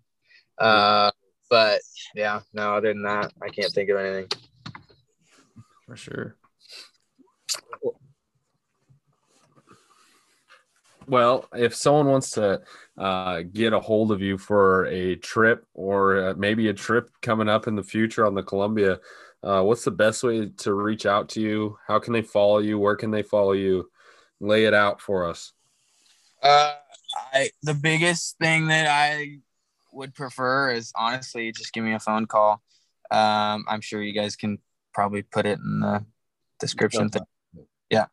[0.58, 1.10] Uh,
[1.52, 1.82] but
[2.14, 2.76] yeah, no.
[2.76, 4.26] Other than that, I can't think of anything.
[5.84, 6.36] For sure.
[11.06, 12.62] Well, if someone wants to
[12.96, 17.50] uh, get a hold of you for a trip or uh, maybe a trip coming
[17.50, 19.00] up in the future on the Columbia,
[19.42, 21.76] uh, what's the best way to reach out to you?
[21.86, 22.78] How can they follow you?
[22.78, 23.90] Where can they follow you?
[24.40, 25.52] Lay it out for us.
[26.42, 26.72] Uh,
[27.34, 29.40] I the biggest thing that I
[29.92, 32.62] would prefer is honestly just give me a phone call.
[33.10, 34.58] Um, I'm sure you guys can
[34.94, 36.04] probably put it in the
[36.58, 37.22] description thing.
[37.90, 38.06] Yeah.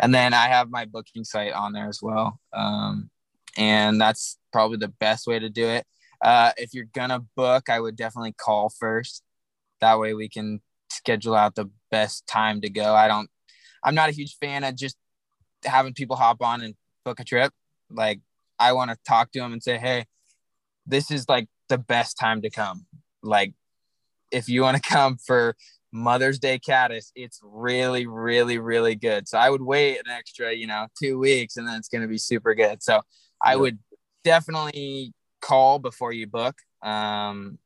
[0.00, 2.40] And then I have my booking site on there as well.
[2.52, 3.10] Um,
[3.56, 5.86] and that's probably the best way to do it.
[6.22, 9.22] Uh, if you're gonna book, I would definitely call first.
[9.80, 10.60] That way we can
[10.90, 12.94] schedule out the best time to go.
[12.94, 13.30] I don't,
[13.82, 14.96] I'm not a huge fan of just
[15.64, 16.74] having people hop on and
[17.04, 17.52] book a trip.
[17.90, 18.20] Like
[18.58, 20.06] I want to talk to them and say, hey,
[20.86, 22.86] this is like the best time to come.
[23.22, 23.54] Like
[24.30, 25.56] if you want to come for
[25.92, 29.28] Mother's Day caddis, it's really, really, really good.
[29.28, 32.08] So I would wait an extra, you know, two weeks and then it's going to
[32.08, 32.82] be super good.
[32.82, 33.00] So
[33.42, 33.78] I would
[34.24, 36.56] definitely call before you book.
[36.82, 37.58] Um,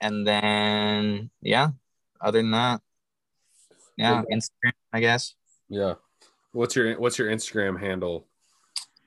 [0.00, 1.70] and then, yeah,
[2.20, 2.80] other than that,
[3.96, 5.34] yeah, Instagram, I guess.
[5.68, 5.94] Yeah.
[6.52, 8.26] What's your What's your Instagram handle?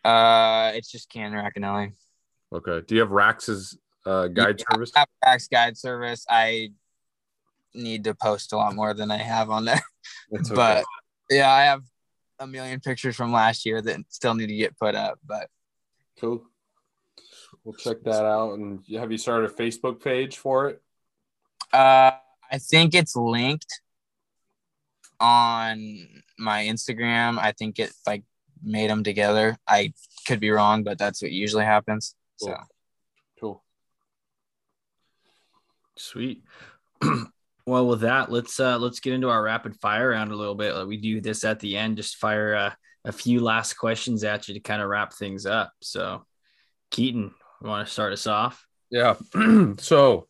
[0.03, 1.93] Uh, it's just Ken Racanelli.
[2.53, 2.81] Okay.
[2.85, 4.91] Do you have RAX's uh, guide yeah, service?
[4.95, 6.25] I have Rax guide service.
[6.29, 6.71] I
[7.73, 9.81] need to post a lot more than I have on there.
[10.33, 10.55] Okay.
[10.55, 10.85] But
[11.29, 11.83] yeah, I have
[12.39, 15.19] a million pictures from last year that still need to get put up.
[15.25, 15.49] But
[16.19, 16.43] cool.
[17.63, 18.53] We'll check that out.
[18.53, 20.81] And have you started a Facebook page for it?
[21.71, 22.11] Uh,
[22.51, 23.81] I think it's linked
[25.19, 26.07] on
[26.39, 27.37] my Instagram.
[27.37, 28.23] I think it like
[28.63, 29.57] made them together.
[29.67, 29.93] I
[30.27, 32.15] could be wrong, but that's what usually happens.
[32.41, 32.49] Cool.
[32.49, 32.57] So
[33.39, 33.63] cool.
[35.97, 36.43] Sweet.
[37.65, 40.87] well, with that, let's uh let's get into our rapid fire round a little bit.
[40.87, 42.73] We do this at the end, just fire uh,
[43.05, 45.71] a few last questions at you to kind of wrap things up.
[45.81, 46.25] So,
[46.91, 47.31] Keaton,
[47.61, 48.65] you want to start us off?
[48.89, 49.15] Yeah.
[49.79, 50.27] so,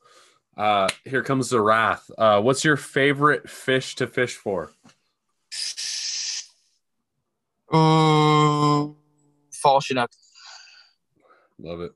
[0.57, 2.09] uh, here comes the wrath.
[2.17, 4.71] Uh, what's your favorite fish to fish for?
[7.71, 8.97] Um,
[9.53, 10.11] fall chinook.
[11.59, 11.91] Love it.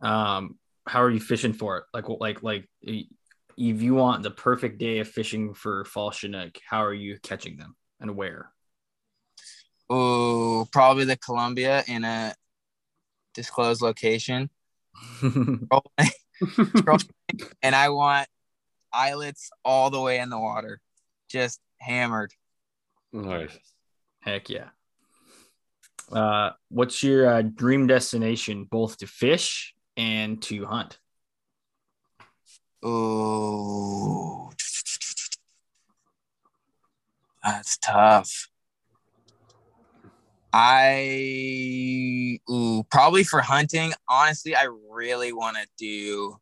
[0.00, 1.84] Um, how are you fishing for it?
[1.92, 6.84] Like, like, like, if you want the perfect day of fishing for fall chinook, how
[6.84, 8.52] are you catching them and where?
[9.90, 12.34] Oh, probably the Columbia in a
[13.34, 14.50] disclosed location.
[15.22, 15.68] and
[17.62, 18.28] I want
[18.92, 20.80] eyelets all the way in the water,
[21.28, 22.32] just hammered.
[23.12, 23.56] Nice.
[24.20, 24.68] Heck yeah.
[26.12, 30.98] Uh, what's your uh, dream destination, both to fish and to hunt?
[32.82, 34.50] Oh,
[37.44, 38.48] that's tough.
[40.52, 43.92] I ooh, probably for hunting.
[44.08, 46.38] Honestly, I really want to do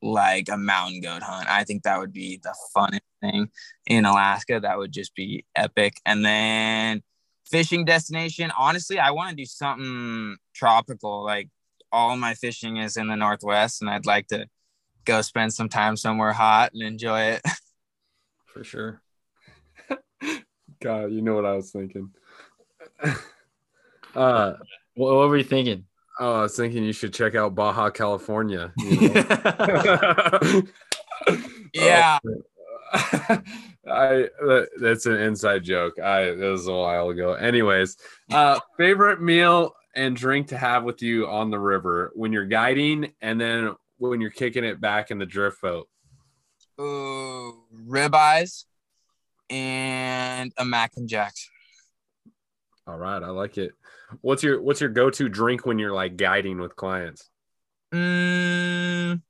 [0.00, 1.48] like a mountain goat hunt.
[1.50, 3.50] I think that would be the funnest thing
[3.86, 4.60] in Alaska.
[4.60, 5.94] That would just be epic.
[6.06, 7.02] And then
[7.50, 11.24] fishing destination, honestly, I want to do something tropical.
[11.24, 11.48] Like
[11.92, 14.46] all my fishing is in the Northwest, and I'd like to
[15.04, 17.42] go spend some time somewhere hot and enjoy it.
[18.46, 19.02] For sure.
[20.80, 22.10] God, you know what I was thinking.
[24.14, 24.54] uh,
[24.94, 25.84] what, what were you thinking?
[26.20, 28.72] Oh, I was thinking you should check out Baja California.
[28.76, 30.62] You know?
[31.72, 32.18] yeah.
[32.24, 33.42] Oh,
[33.90, 34.28] I
[34.80, 35.98] that's an inside joke.
[35.98, 37.34] I it was a while ago.
[37.34, 37.96] Anyways,
[38.32, 43.12] uh favorite meal and drink to have with you on the river when you're guiding
[43.20, 45.88] and then when you're kicking it back in the drift boat.
[46.80, 48.64] Ooh, ribeyes
[49.50, 51.50] and a Mac and Jack's.
[52.86, 53.72] All right, I like it.
[54.20, 57.28] What's your what's your go-to drink when you're like guiding with clients?
[57.92, 59.20] Mm,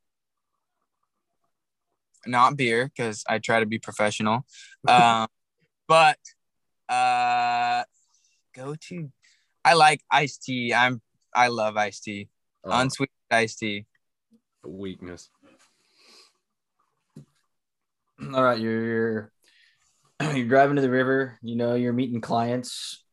[2.27, 4.45] not beer because I try to be professional.
[4.87, 5.27] Um,
[5.89, 6.19] but
[6.89, 7.85] uh,
[8.55, 9.11] go to.
[9.69, 10.73] I like iced tea.
[10.73, 11.03] I'm
[11.35, 12.31] I love iced tea.
[12.65, 13.85] Oh, Unsweetened iced tea.
[14.65, 15.29] weakness.
[18.35, 19.33] All right, you're you're,
[20.35, 21.39] you're driving to the river.
[21.43, 23.05] You know, you're meeting clients,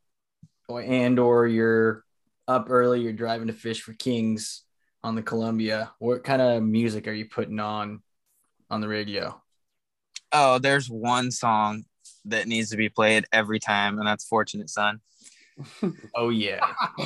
[0.66, 2.04] or, and or you're
[2.48, 3.02] up early.
[3.02, 4.62] You're driving to fish for kings
[5.04, 5.92] on the Columbia.
[5.98, 8.00] What kind of music are you putting on
[8.70, 9.42] on the radio?
[10.32, 11.84] Oh, there's one song
[12.24, 15.02] that needs to be played every time, and that's "Fortunate Son."
[16.14, 16.60] Oh yeah,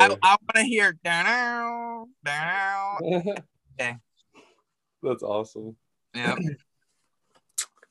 [0.00, 2.98] I, I want to hear down, down.
[3.80, 3.96] Okay.
[5.02, 5.76] That's awesome.
[6.14, 6.38] Yep.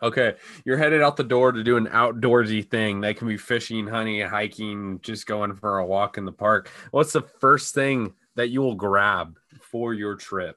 [0.03, 0.33] Okay,
[0.65, 3.01] you're headed out the door to do an outdoorsy thing.
[3.01, 6.71] That can be fishing, hunting, hiking, just going for a walk in the park.
[6.89, 10.55] What's the first thing that you will grab for your trip?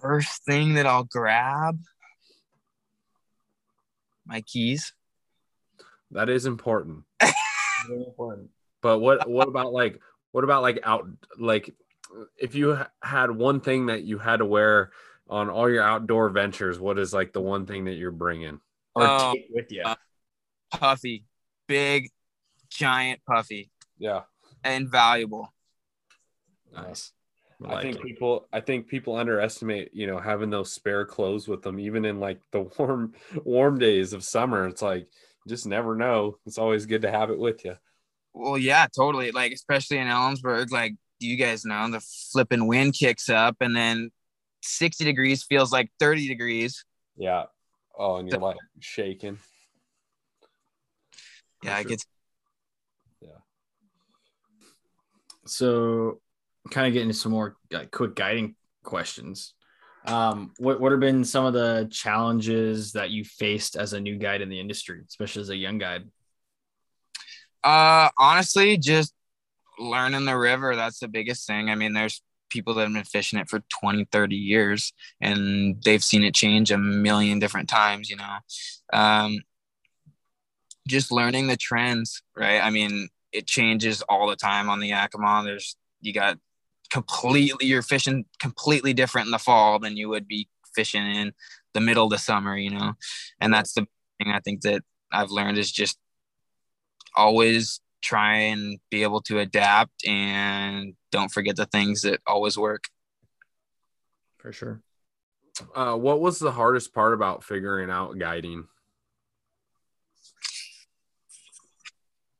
[0.00, 1.78] First thing that I'll grab,
[4.24, 4.94] my keys.
[6.12, 7.04] That is important.
[7.20, 8.50] Very important.
[8.80, 10.00] But what what about like
[10.32, 11.06] what about like out
[11.38, 11.74] like
[12.38, 14.92] if you had one thing that you had to wear
[15.28, 18.60] on all your outdoor ventures, what is like the one thing that you're bringing?
[18.94, 19.82] Or Oh, take with you.
[19.84, 19.94] uh,
[20.70, 21.24] Puffy,
[21.66, 22.08] big,
[22.70, 24.22] giant puffy, Yeah.
[24.64, 25.52] and valuable.
[26.72, 27.12] nice.
[27.64, 28.02] I like think it.
[28.02, 32.20] people I think people underestimate, you know, having those spare clothes with them even in
[32.20, 34.66] like the warm warm days of summer.
[34.66, 35.08] It's like you
[35.48, 36.38] just never know.
[36.46, 37.76] It's always good to have it with you.
[38.34, 39.32] Well, yeah, totally.
[39.32, 42.00] Like, especially in Ellensburg, like you guys know, the
[42.32, 44.10] flipping wind kicks up, and then
[44.62, 46.84] 60 degrees feels like 30 degrees.
[47.16, 47.44] Yeah.
[47.98, 49.38] Oh, and you're like shaking.
[51.64, 51.88] Yeah, For it sure.
[51.88, 52.06] gets
[55.48, 56.20] So,
[56.70, 59.54] kind of getting into some more like, quick guiding questions.
[60.08, 64.16] Um, what what have been some of the challenges that you faced as a new
[64.16, 66.04] guide in the industry, especially as a young guide?
[67.62, 69.12] Uh, honestly, just
[69.78, 70.74] learning the river.
[70.74, 71.70] That's the biggest thing.
[71.70, 76.02] I mean, there's people that have been fishing it for 20, 30 years and they've
[76.02, 78.36] seen it change a million different times, you know.
[78.92, 79.40] Um,
[80.86, 82.60] just learning the trends, right?
[82.60, 85.42] I mean, it changes all the time on the Yakima.
[85.44, 86.38] There's, you got
[86.90, 91.32] completely, you're fishing completely different in the fall than you would be fishing in
[91.74, 92.94] the middle of the summer, you know.
[93.40, 93.86] And that's the
[94.18, 94.82] thing I think that
[95.12, 95.98] I've learned is just
[97.14, 102.84] always try and be able to adapt and don't forget the things that always work.
[104.38, 104.80] For sure.
[105.74, 108.68] Uh, what was the hardest part about figuring out guiding?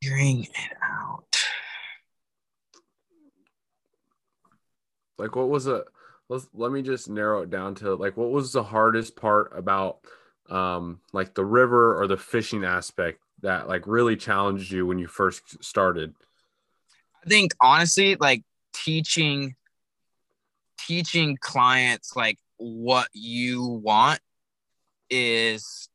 [0.01, 1.28] Figuring it out.
[5.19, 5.85] Like, what was a
[6.29, 10.01] Let's let me just narrow it down to like, what was the hardest part about,
[10.51, 15.07] um, like the river or the fishing aspect that like really challenged you when you
[15.07, 16.15] first started?
[17.25, 18.43] I think honestly, like
[18.75, 19.55] teaching
[20.79, 24.21] teaching clients like what you want
[25.11, 25.89] is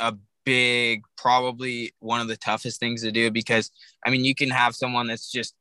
[0.00, 3.70] a big probably one of the toughest things to do because
[4.04, 5.54] I mean you can have someone that's just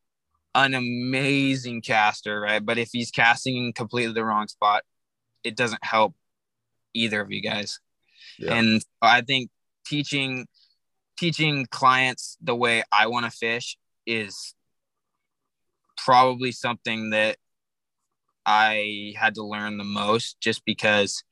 [0.66, 2.66] an amazing caster, right?
[2.66, 4.84] But if he's casting in completely the wrong spot,
[5.44, 6.16] it doesn't help
[6.94, 7.80] either of you guys.
[8.40, 8.56] Yeah.
[8.56, 9.52] And I think
[9.86, 10.48] teaching
[11.18, 14.54] teaching clients the way I want to fish is
[15.98, 17.38] probably something that
[18.46, 21.24] I had to learn the most just because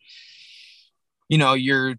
[1.30, 1.96] you know you're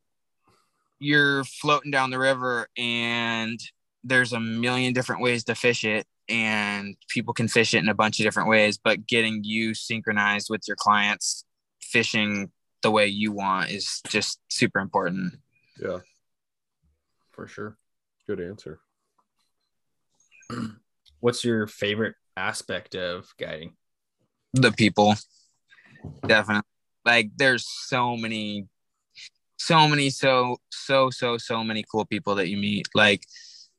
[1.01, 3.59] you're floating down the river and
[4.05, 7.95] there's a million different ways to fish it and people can fish it in a
[7.95, 11.45] bunch of different ways, but getting you synchronized with your clients
[11.81, 12.51] fishing
[12.83, 15.35] the way you want is just super important.
[15.81, 15.99] Yeah,
[17.33, 17.77] for sure.
[18.27, 18.81] good answer.
[21.21, 23.75] What's your favorite aspect of guiding?
[24.53, 25.15] The people,
[26.27, 26.63] definitely.
[27.05, 28.67] Like, there's so many,
[29.59, 32.87] so many, so, so, so, so many cool people that you meet.
[32.95, 33.23] Like,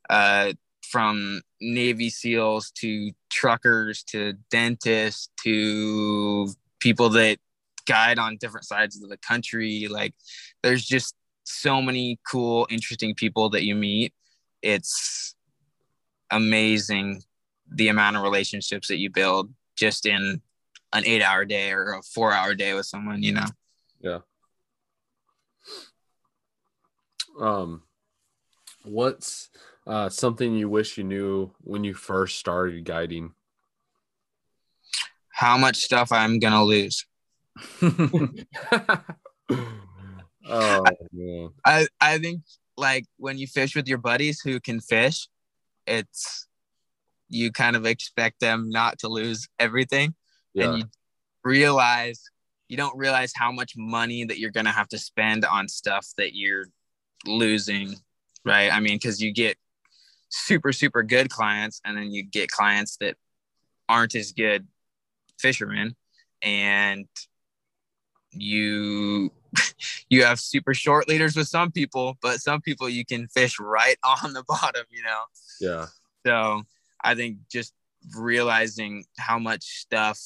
[0.09, 6.49] uh, from Navy SEALs to truckers to dentists to
[6.79, 7.39] people that
[7.85, 9.87] guide on different sides of the country.
[9.89, 10.13] Like,
[10.61, 14.13] there's just so many cool, interesting people that you meet.
[14.61, 15.35] It's
[16.29, 17.23] amazing
[17.69, 20.41] the amount of relationships that you build just in
[20.93, 23.45] an eight hour day or a four hour day with someone, you know?
[24.01, 24.19] Yeah.
[27.39, 27.83] Um,
[28.83, 29.49] what's
[29.87, 33.31] uh, something you wish you knew when you first started guiding?
[35.29, 37.05] How much stuff I'm going to lose.
[40.47, 40.83] oh
[41.13, 41.49] man.
[41.65, 42.41] I, I think
[42.75, 45.27] like when you fish with your buddies who can fish,
[45.85, 46.47] it's
[47.29, 50.13] you kind of expect them not to lose everything.
[50.53, 50.69] Yeah.
[50.69, 50.83] And you
[51.43, 52.21] realize
[52.67, 56.35] you don't realize how much money that you're gonna have to spend on stuff that
[56.35, 56.65] you're
[57.25, 57.95] losing,
[58.43, 58.71] right?
[58.71, 59.57] I mean, because you get
[60.29, 63.15] super, super good clients, and then you get clients that
[63.89, 64.67] aren't as good
[65.39, 65.95] fishermen,
[66.41, 67.05] and
[68.31, 69.31] you
[70.09, 73.97] you have super short leaders with some people, but some people you can fish right
[74.23, 75.21] on the bottom, you know.
[75.59, 75.85] Yeah.
[76.25, 76.63] So
[77.03, 77.73] I think just
[78.15, 80.19] realizing how much stuff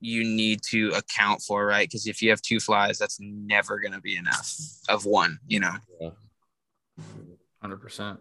[0.00, 1.88] you need to account for, right?
[1.88, 4.54] Because if you have two flies, that's never going to be enough
[4.88, 5.76] of one, you know?
[7.60, 8.20] Hundred percent.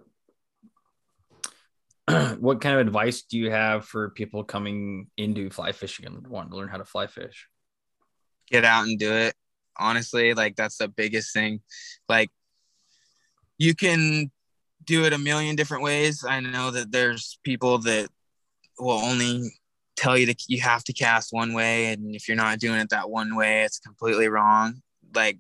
[2.40, 6.52] What kind of advice do you have for people coming into fly fishing and wanting
[6.52, 7.48] to learn how to fly fish?
[8.50, 9.34] Get out and do it.
[9.78, 11.62] Honestly, like that's the biggest thing.
[12.08, 12.30] Like
[13.58, 14.32] you can
[14.84, 16.24] do it a million different ways.
[16.24, 18.10] I know that there's people that
[18.78, 19.52] will only
[19.96, 22.90] tell you to you have to cast one way and if you're not doing it
[22.90, 24.82] that one way it's completely wrong
[25.14, 25.40] like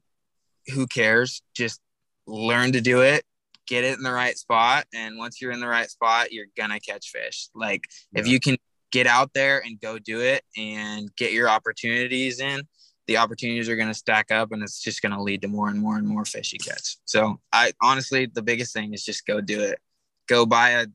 [0.74, 1.82] who cares just
[2.28, 3.24] learn to do it
[3.68, 6.80] get it in the right spot and once you're in the right spot you're gonna
[6.80, 7.50] catch fish.
[7.56, 8.58] Like if you can
[8.92, 12.62] get out there and go do it and get your opportunities in
[13.08, 15.70] the opportunities are going to stack up and it's just going to lead to more
[15.70, 16.98] and more and more fish you catch.
[17.06, 19.80] So i honestly the biggest thing is just go do it.
[20.28, 20.88] Go buy a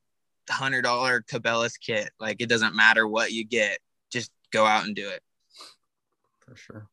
[0.51, 2.11] hundred dollar cabela's kit.
[2.19, 3.79] Like it doesn't matter what you get
[4.11, 5.23] just go out and do it.
[6.41, 6.89] For sure.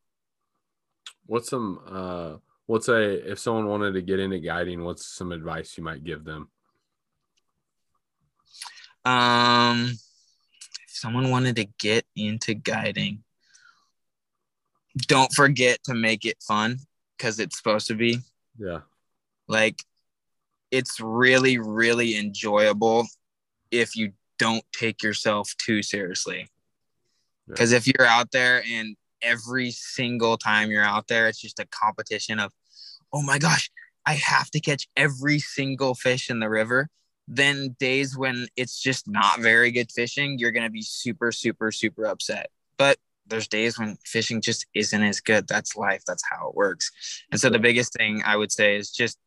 [1.25, 2.35] What's some uh
[2.67, 6.23] what's a if someone wanted to get into guiding, what's some advice you might give
[6.23, 6.49] them?
[9.03, 9.93] Um,
[10.87, 13.23] if someone wanted to get into guiding,
[15.07, 16.79] don't forget to make it fun
[17.17, 18.19] because it's supposed to be.
[18.59, 18.79] Yeah.
[19.47, 19.81] Like,
[20.71, 23.07] it's really, really enjoyable
[23.71, 26.49] if you don't take yourself too seriously.
[27.47, 31.67] Because if you're out there and every single time you're out there, it's just a
[31.67, 32.51] competition of,
[33.11, 33.69] oh my gosh,
[34.05, 36.89] I have to catch every single fish in the river.
[37.27, 42.05] Then days when it's just not very good fishing, you're gonna be super, super, super
[42.05, 42.49] upset.
[42.77, 45.47] But there's days when fishing just isn't as good.
[45.47, 46.03] That's life.
[46.07, 46.91] That's how it works.
[47.31, 49.17] And so the biggest thing I would say is just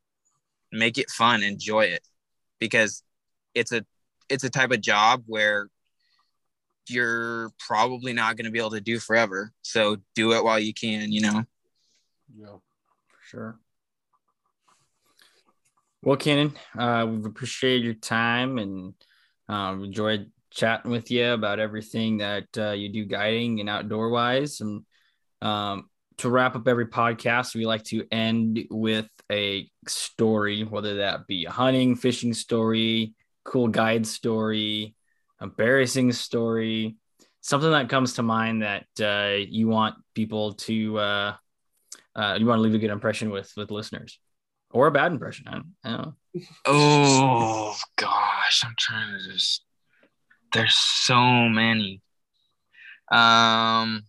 [0.73, 2.07] make it fun, enjoy it,
[2.59, 3.03] because
[3.55, 3.85] it's a
[4.31, 5.69] it's a type of job where
[6.89, 9.53] you're probably not going to be able to do forever.
[9.63, 11.45] So do it while you can, you know.
[12.37, 12.57] Yeah.
[13.29, 13.59] Sure.
[16.03, 18.95] Well, Canon, uh, we've appreciated your time and
[19.49, 24.61] um, enjoyed chatting with you about everything that uh, you do guiding and outdoor wise.
[24.61, 24.85] And
[25.43, 31.27] um, to wrap up every podcast, we like to end with a story, whether that
[31.27, 33.15] be a hunting, fishing story,
[33.45, 34.95] cool guide story,
[35.41, 36.97] embarrassing story,
[37.41, 41.35] something that comes to mind that uh, you want people to uh,
[42.15, 44.19] uh, you want to leave a good impression with with listeners
[44.71, 45.47] or a bad impression.
[45.49, 46.15] I don't, I don't.
[46.67, 49.65] Oh gosh, I'm trying to just.
[50.53, 52.03] There's so many.
[53.11, 54.03] Um.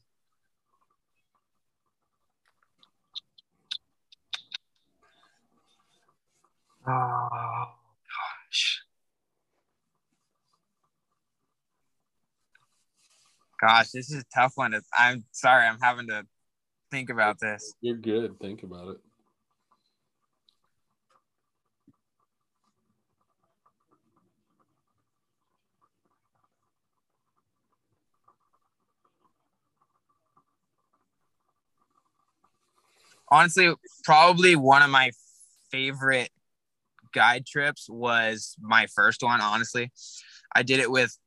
[6.88, 7.66] Oh
[8.48, 8.81] gosh.
[13.62, 14.74] gosh, this is a tough one.
[14.98, 16.26] I'm sorry, I'm having to
[16.90, 17.74] think about this.
[17.80, 18.40] You're good.
[18.40, 18.98] Think about it.
[33.30, 35.12] Honestly, probably one of my
[35.72, 36.30] favorite
[37.14, 39.40] guide trips was my first one.
[39.40, 39.90] Honestly,
[40.54, 41.18] I did it with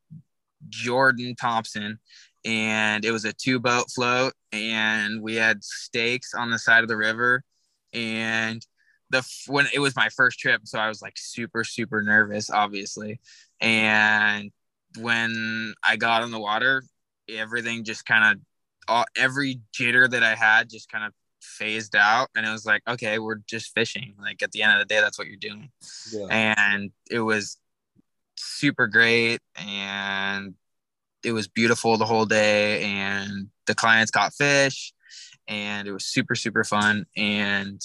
[0.68, 1.98] Jordan Thompson,
[2.44, 6.88] and it was a two boat float, and we had stakes on the side of
[6.88, 7.42] the river,
[7.92, 8.64] and
[9.10, 13.20] the when it was my first trip, so I was like super super nervous, obviously,
[13.60, 14.50] and
[14.98, 16.84] when I got on the water,
[17.28, 18.42] everything just kind of
[18.88, 22.82] all every jitter that I had just kind of phased out and it was like
[22.88, 24.14] okay we're just fishing.
[24.20, 25.70] Like at the end of the day that's what you're doing.
[26.12, 26.26] Yeah.
[26.30, 27.58] and it was
[28.36, 30.54] super great and
[31.22, 34.92] it was beautiful the whole day and the clients caught fish
[35.48, 37.80] and it was super super fun and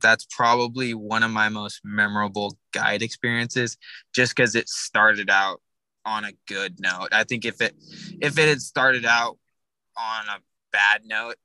[0.00, 3.76] that's probably one of my most memorable guide experiences
[4.14, 5.60] just because it started out
[6.04, 7.08] on a good note.
[7.12, 7.74] I think if it
[8.20, 9.38] if it had started out
[9.96, 10.38] on a
[10.72, 11.36] bad note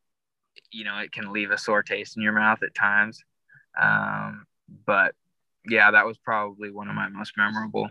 [0.71, 3.23] you know it can leave a sore taste in your mouth at times.
[3.81, 4.45] Um,
[4.85, 5.15] but
[5.65, 7.89] yeah that was probably one of my most memorable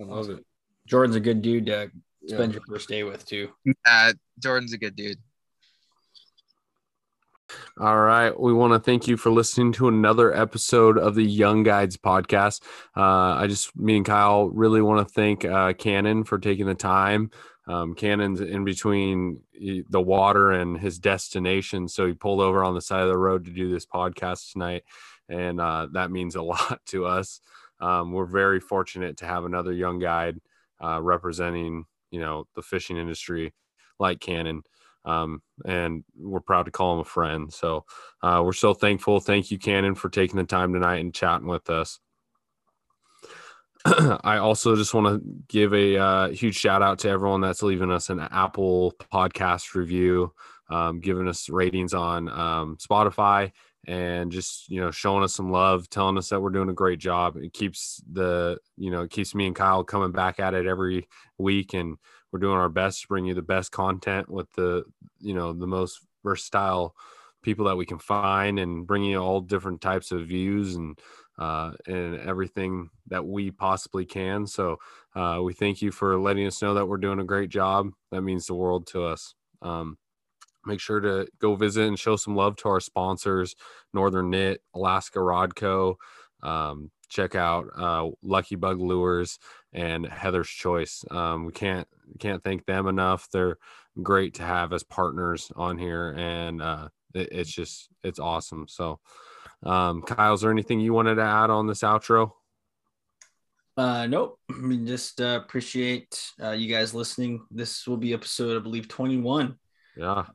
[0.00, 0.44] i love it
[0.86, 1.90] jordan's a good dude to
[2.26, 2.58] spend yeah.
[2.58, 3.48] your first day with too
[3.86, 5.18] uh, jordan's a good dude
[7.80, 8.38] all right.
[8.38, 12.60] We want to thank you for listening to another episode of the Young Guides podcast.
[12.96, 16.74] Uh, I just, me and Kyle really want to thank uh, Canon for taking the
[16.74, 17.30] time.
[17.66, 19.42] Um, Canon's in between
[19.88, 21.88] the water and his destination.
[21.88, 24.84] So he pulled over on the side of the road to do this podcast tonight.
[25.28, 27.40] And uh, that means a lot to us.
[27.80, 30.38] Um, we're very fortunate to have another young guide
[30.82, 33.52] uh, representing, you know, the fishing industry
[33.98, 34.62] like Canon
[35.08, 37.52] um, and we're proud to call him a friend.
[37.52, 37.84] So
[38.22, 39.20] uh, we're so thankful.
[39.20, 41.98] Thank you, Canon, for taking the time tonight and chatting with us.
[43.84, 47.90] I also just want to give a uh, huge shout out to everyone that's leaving
[47.90, 50.34] us an Apple podcast review,
[50.68, 53.52] um, giving us ratings on um, Spotify,
[53.88, 56.98] and just you know showing us some love, telling us that we're doing a great
[56.98, 57.36] job.
[57.36, 61.08] It keeps the you know it keeps me and Kyle coming back at it every
[61.38, 61.96] week, and
[62.30, 64.84] we're doing our best to bring you the best content with the
[65.18, 66.94] you know the most versatile
[67.42, 70.98] people that we can find and bringing you all different types of views and
[71.38, 74.46] uh, and everything that we possibly can.
[74.46, 74.76] So
[75.14, 77.90] uh, we thank you for letting us know that we're doing a great job.
[78.10, 79.34] That means the world to us.
[79.62, 79.96] Um,
[80.68, 83.56] make sure to go visit and show some love to our sponsors,
[83.92, 85.98] Northern Knit, Alaska Rod Co.
[86.42, 89.38] Um, check out uh, Lucky Bug Lures
[89.72, 91.04] and Heather's Choice.
[91.10, 91.88] Um, we can't
[92.18, 93.28] can't thank them enough.
[93.30, 93.58] They're
[94.02, 98.66] great to have as partners on here, and uh, it, it's just it's awesome.
[98.68, 99.00] So,
[99.62, 102.32] um, Kyle, is there anything you wanted to add on this outro?
[103.76, 104.40] Uh, nope.
[104.50, 107.46] I mean, just uh, appreciate uh, you guys listening.
[107.50, 109.56] This will be episode, I believe, 21.
[109.96, 110.26] Yeah.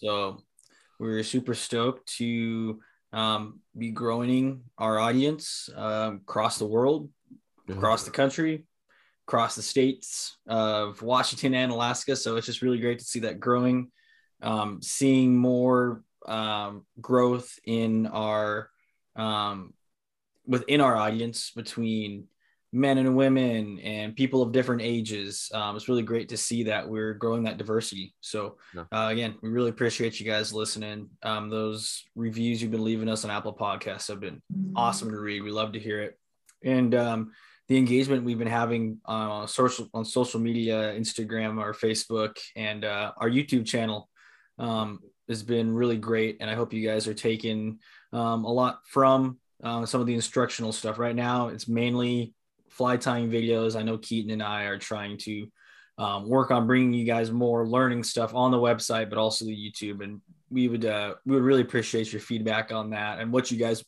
[0.00, 0.42] So
[0.98, 2.80] we're super stoked to
[3.12, 7.10] um, be growing our audience um, across the world,
[7.68, 7.74] yeah.
[7.74, 8.64] across the country,
[9.28, 12.16] across the states of Washington and Alaska.
[12.16, 13.90] So it's just really great to see that growing,
[14.40, 18.70] um, seeing more um, growth in our
[19.16, 19.74] um,
[20.46, 22.24] within our audience between
[22.72, 25.50] men and women and people of different ages.
[25.52, 28.14] Um, it's really great to see that we're growing that diversity.
[28.20, 31.08] So uh, again, we really appreciate you guys listening.
[31.22, 34.40] Um, those reviews you've been leaving us on Apple Podcasts have been
[34.76, 35.42] awesome to read.
[35.42, 36.18] We love to hear it.
[36.62, 37.32] And um,
[37.68, 43.12] the engagement we've been having on social on social media, Instagram or Facebook, and uh,
[43.16, 44.08] our YouTube channel
[44.58, 46.36] um, has been really great.
[46.40, 47.78] And I hope you guys are taking
[48.12, 50.98] um, a lot from uh, some of the instructional stuff.
[50.98, 52.34] Right now, it's mainly
[52.70, 53.78] fly tying videos.
[53.78, 55.46] I know Keaton and I are trying to
[55.98, 59.54] um, work on bringing you guys more learning stuff on the website, but also the
[59.54, 60.02] YouTube.
[60.02, 60.20] And
[60.50, 63.84] we would uh, we would really appreciate your feedback on that and what you guys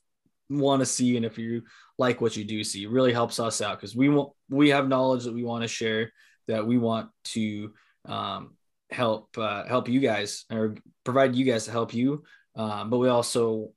[0.49, 1.63] want to see and if you
[1.99, 4.89] like what you do see it really helps us out because we want we have
[4.89, 6.13] knowledge that we want to share
[6.47, 7.73] that we want to
[8.07, 8.55] um,
[8.91, 12.23] help uh, help you guys or provide you guys to help you
[12.57, 13.71] um, but we also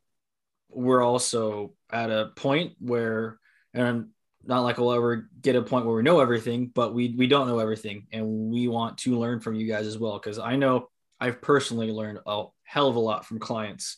[0.69, 3.39] we're also at a point where
[3.73, 4.07] and
[4.45, 7.47] not like we'll ever get a point where we know everything but we we don't
[7.47, 10.87] know everything and we want to learn from you guys as well because i know
[11.19, 13.97] i've personally learned a hell of a lot from clients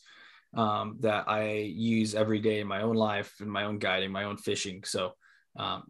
[0.53, 4.23] um, that I use every day in my own life, in my own guiding, my
[4.23, 4.83] own fishing.
[4.83, 5.13] So
[5.55, 5.83] um,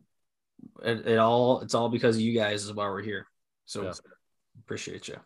[0.83, 3.27] it, it, all it's all because of you guys is why we're here.
[3.65, 3.93] So yeah.
[4.59, 5.17] appreciate you.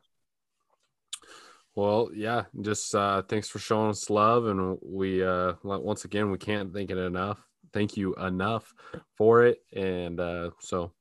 [1.74, 6.38] Well, yeah, just uh, thanks for showing us love, and we uh, once again we
[6.38, 7.40] can't thank it enough.
[7.74, 8.74] Thank you enough
[9.18, 10.92] for it, and uh, so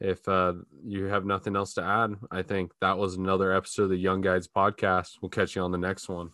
[0.00, 0.54] if uh,
[0.84, 4.20] you have nothing else to add, I think that was another episode of the Young
[4.20, 5.18] Guides podcast.
[5.20, 6.30] We'll catch you on the next one.